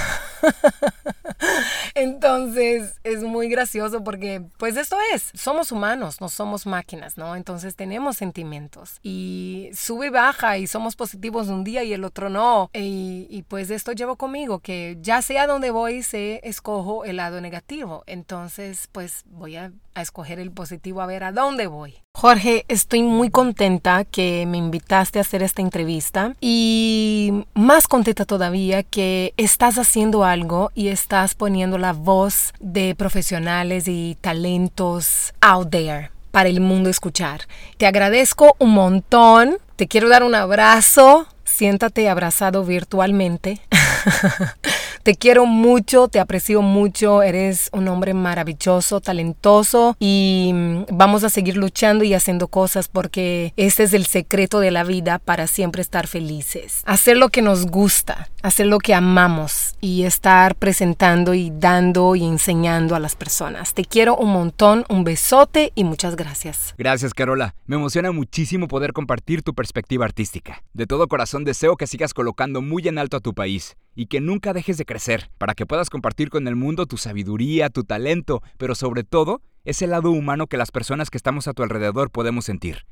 Entonces 1.95 3.01
es 3.05 3.23
muy 3.23 3.49
gracioso 3.49 4.05
porque 4.05 4.43
pues 4.57 4.77
esto 4.77 4.97
es, 5.13 5.31
somos 5.35 5.73
humanos, 5.73 6.21
no 6.21 6.29
somos 6.29 6.67
máquinas, 6.67 7.17
¿no? 7.17 7.37
Entonces 7.37 7.77
tenemos 7.77 8.17
sentimientos 8.17 8.99
y 9.03 9.71
sube 9.75 10.07
y 10.07 10.11
baja 10.11 10.59
y 10.59 10.67
somos 10.67 10.97
positivos 10.97 11.49
un 11.49 11.65
día 11.65 11.85
y 11.85 11.93
el 11.93 12.05
otro 12.05 12.31
no. 12.31 12.71
Y, 12.73 13.45
pues 13.49 13.71
esto 13.71 13.93
llevo 13.93 14.17
conmigo, 14.17 14.59
que 14.59 14.99
ya 15.01 15.23
sea 15.23 15.47
donde 15.47 15.71
voy, 15.71 16.03
se 16.03 16.41
escojo 16.69 17.07
el 17.07 17.17
lado 17.17 17.41
negativo. 17.41 18.05
Entonces 18.07 18.91
pues 18.93 19.25
voy 19.31 19.57
a, 19.57 19.73
a 19.95 20.03
escoger 20.03 20.39
el 20.39 20.51
positivo 20.51 21.01
a 21.01 21.07
ver 21.07 21.25
a 21.25 21.33
dónde 21.33 21.67
voy. 21.67 21.95
Jorge, 22.13 22.67
estoy 22.69 23.03
muy 23.03 23.31
contenta 23.31 24.05
que 24.05 24.45
me 24.47 24.59
invitaste 24.59 25.19
a 25.19 25.23
hacer 25.23 25.43
esta 25.43 25.63
entrevista 25.63 26.35
y 26.43 27.47
más 27.55 27.89
contenta 27.89 28.27
todavía 28.27 28.83
que 28.83 29.33
estás 29.39 29.79
haciendo 29.79 30.25
algo 30.25 30.71
y 30.75 30.89
estás 30.89 31.35
poniendo 31.35 31.79
la 31.79 31.95
voz 31.95 32.53
de 32.61 32.95
profesionales 32.95 33.89
y 33.89 34.19
talentos 34.21 35.33
out 35.41 35.71
there 35.71 36.11
para 36.33 36.51
el 36.51 36.61
mundo 36.61 36.91
escuchar. 36.91 37.49
Te 37.79 37.87
agradezco 37.87 38.57
un 38.59 38.73
montón, 38.73 39.57
te 39.77 39.89
quiero 39.89 40.11
dar 40.11 40.23
un 40.23 40.35
abrazo, 40.35 41.27
siéntate 41.45 42.11
abrazado 42.11 42.63
virtualmente. 42.63 43.63
Te 45.09 45.17
quiero 45.17 45.47
mucho, 45.47 46.09
te 46.09 46.21
aprecio 46.21 46.61
mucho, 46.61 47.23
eres 47.23 47.71
un 47.73 47.89
hombre 47.89 48.13
maravilloso, 48.13 49.01
talentoso 49.01 49.97
y 49.99 50.51
mm, 50.53 50.83
vamos 50.93 51.25
a 51.25 51.31
seguir 51.31 51.57
luchando 51.57 52.05
y 52.05 52.13
haciendo 52.13 52.49
cosas 52.49 52.89
porque 52.89 53.55
este 53.57 53.85
es 53.85 53.95
el 53.95 54.05
secreto 54.05 54.61
de 54.61 54.71
la 54.71 54.85
vida 54.85 55.19
para 55.19 55.47
siempre 55.47 55.81
estar 55.81 56.09
felices. 56.09 56.83
Hacer 56.85 57.17
lo 57.17 57.31
que 57.31 57.41
nos 57.41 57.65
gusta, 57.65 58.29
hacer 58.43 58.67
lo 58.67 58.81
que 58.81 58.93
amamos 58.93 59.77
y 59.81 60.03
estar 60.03 60.55
presentando 60.57 61.33
y 61.33 61.51
dando 61.55 62.15
y 62.15 62.27
enseñando 62.27 62.95
a 62.95 63.01
las 63.01 63.17
personas. 63.17 63.73
Te 63.73 63.87
quiero 63.87 64.15
un 64.15 64.31
montón, 64.31 64.85
un 64.91 65.05
besote 65.05 65.73
y 65.75 65.85
muchas 65.85 66.17
gracias. 66.17 66.75
Gracias, 66.77 67.15
Carola. 67.15 67.55
Me 67.65 67.77
emociona 67.77 68.13
muchísimo 68.13 68.69
poder 68.69 68.93
compartir 68.93 69.43
tu 69.43 69.55
perspectiva 69.55 70.05
artística. 70.05 70.63
De 70.75 70.87
todo 70.87 71.09
corazón 71.09 71.45
deseo 71.45 71.79
que 71.79 71.87
sigas 71.87 72.13
colocando 72.13 72.61
muy 72.61 72.87
en 72.89 72.99
alto 72.99 73.17
a 73.17 73.21
tu 73.21 73.33
país 73.33 73.79
y 73.95 74.07
que 74.07 74.21
nunca 74.21 74.53
dejes 74.53 74.77
de 74.77 74.85
crecer 74.85 74.98
crecer, 74.99 75.31
para 75.39 75.55
que 75.55 75.65
puedas 75.65 75.91
compartir 75.91 76.29
con 76.29 76.49
el 76.49 76.57
mundo 76.57 76.87
tu 76.87 76.97
sabiduría, 76.97 77.71
tu 77.71 77.85
talento, 77.85 78.43
pero 78.57 78.75
sobre 78.75 79.05
todo, 79.05 79.41
ese 79.65 79.87
lado 79.87 80.11
humano 80.11 80.49
que 80.49 80.57
las 80.57 80.73
personas 80.73 81.09
que 81.09 81.17
estamos 81.17 81.47
a 81.47 81.53
tu 81.53 81.63
alrededor 81.63 82.11
podemos 82.11 82.47
sentir. 82.47 82.85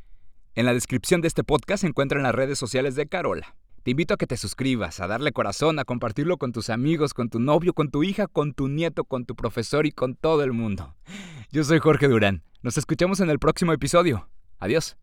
En 0.55 0.67
la 0.67 0.73
descripción 0.73 1.21
de 1.21 1.27
este 1.27 1.43
podcast 1.43 1.81
se 1.81 1.89
encuentran 1.89 2.23
las 2.23 2.35
redes 2.35 2.61
sociales 2.61 2.95
de 2.95 3.09
Carola. 3.09 3.57
Te 3.83 3.91
invito 3.91 4.15
a 4.15 4.17
que 4.19 4.29
te 4.29 4.37
suscribas, 4.37 5.01
a 5.01 5.09
darle 5.09 5.33
corazón, 5.33 5.81
a 5.81 5.85
compartirlo 5.85 6.37
con 6.39 6.53
tus 6.53 6.71
amigos, 6.71 7.13
con 7.13 7.29
tu 7.29 7.41
novio, 7.41 7.73
con 7.73 7.91
tu 7.91 8.05
hija, 8.05 8.29
con 8.29 8.55
tu 8.55 8.69
nieto, 8.69 9.03
con 9.03 9.25
tu 9.25 9.35
profesor 9.35 9.85
y 9.85 9.91
con 9.91 10.15
todo 10.15 10.45
el 10.45 10.53
mundo. 10.53 10.95
Yo 11.51 11.65
soy 11.65 11.81
Jorge 11.81 12.07
Durán. 12.07 12.45
Nos 12.63 12.79
escuchamos 12.79 13.19
en 13.19 13.31
el 13.31 13.41
próximo 13.41 13.73
episodio. 13.73 14.29
Adiós. 14.61 14.97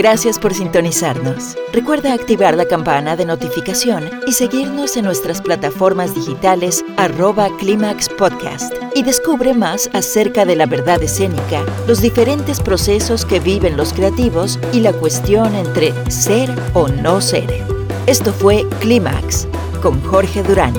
Gracias 0.00 0.38
por 0.38 0.54
sintonizarnos. 0.54 1.58
Recuerda 1.74 2.14
activar 2.14 2.56
la 2.56 2.64
campana 2.64 3.16
de 3.16 3.26
notificación 3.26 4.08
y 4.26 4.32
seguirnos 4.32 4.96
en 4.96 5.04
nuestras 5.04 5.42
plataformas 5.42 6.14
digitales 6.14 6.82
arroba 6.96 7.50
Climax 7.58 8.08
Podcast 8.08 8.72
y 8.94 9.02
descubre 9.02 9.52
más 9.52 9.90
acerca 9.92 10.46
de 10.46 10.56
la 10.56 10.64
verdad 10.64 11.02
escénica, 11.02 11.62
los 11.86 12.00
diferentes 12.00 12.60
procesos 12.60 13.26
que 13.26 13.40
viven 13.40 13.76
los 13.76 13.92
creativos 13.92 14.58
y 14.72 14.80
la 14.80 14.94
cuestión 14.94 15.54
entre 15.54 15.92
ser 16.10 16.48
o 16.72 16.88
no 16.88 17.20
ser. 17.20 17.62
Esto 18.06 18.32
fue 18.32 18.66
Climax 18.80 19.48
con 19.82 20.02
Jorge 20.04 20.42
Durán. 20.42 20.72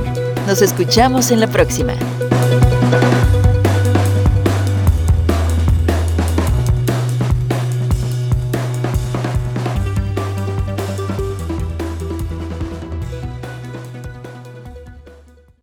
Nos 0.48 0.64
escuchamos 0.64 1.30
en 1.30 1.42
la 1.42 1.48
próxima. 1.48 1.94